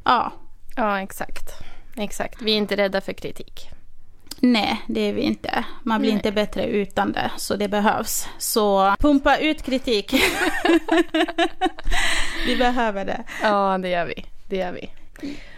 ja. 0.05 0.33
Ja, 0.77 1.01
exakt. 1.01 1.51
Exakt. 1.97 2.43
Vi 2.43 2.53
är 2.53 2.57
inte 2.57 2.77
rädda 2.77 3.01
för 3.01 3.13
kritik. 3.13 3.71
Nej, 4.41 4.83
det 4.87 5.01
är 5.01 5.13
vi 5.13 5.21
inte. 5.21 5.65
Man 5.83 6.01
blir 6.01 6.11
Nej. 6.11 6.17
inte 6.17 6.33
bättre 6.33 6.67
utan 6.67 7.13
det, 7.13 7.31
så 7.37 7.57
det 7.57 7.69
behövs. 7.69 8.29
Så 8.39 8.95
pumpa 8.99 9.37
ut 9.37 9.63
kritik. 9.63 10.13
vi 12.47 12.57
behöver 12.57 13.05
det. 13.05 13.25
Ja, 13.43 13.79
det 13.79 13.89
gör 13.89 14.07
vi. 14.07 14.27
Det 14.47 14.57
gör 14.57 14.73
vi. 14.73 14.91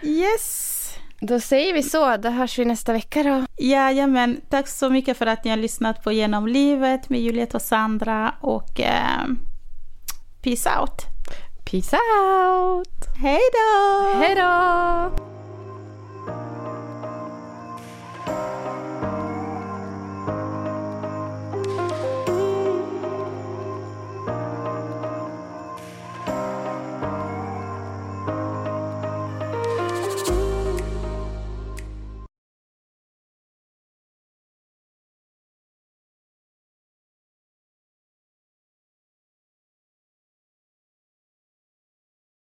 Yes. 0.02 0.79
Då 1.20 1.40
säger 1.40 1.74
vi 1.74 1.82
så. 1.82 2.16
Då 2.16 2.28
hörs 2.28 2.58
vi 2.58 2.64
nästa 2.64 2.92
vecka 2.92 3.22
då. 3.22 3.64
Jajamän. 3.64 4.40
Tack 4.50 4.68
så 4.68 4.90
mycket 4.90 5.16
för 5.16 5.26
att 5.26 5.44
ni 5.44 5.50
har 5.50 5.58
lyssnat 5.58 6.04
på 6.04 6.12
Genom 6.12 6.46
livet 6.46 7.08
med 7.08 7.20
Juliet 7.20 7.54
och 7.54 7.62
Sandra. 7.62 8.34
Och 8.40 8.80
eh, 8.80 9.26
peace 10.42 10.70
out. 10.80 11.02
Peace 11.70 11.96
out. 11.96 13.06
Hej 13.22 13.40
då. 13.52 14.18
Hej 14.18 14.34
då. 14.34 15.29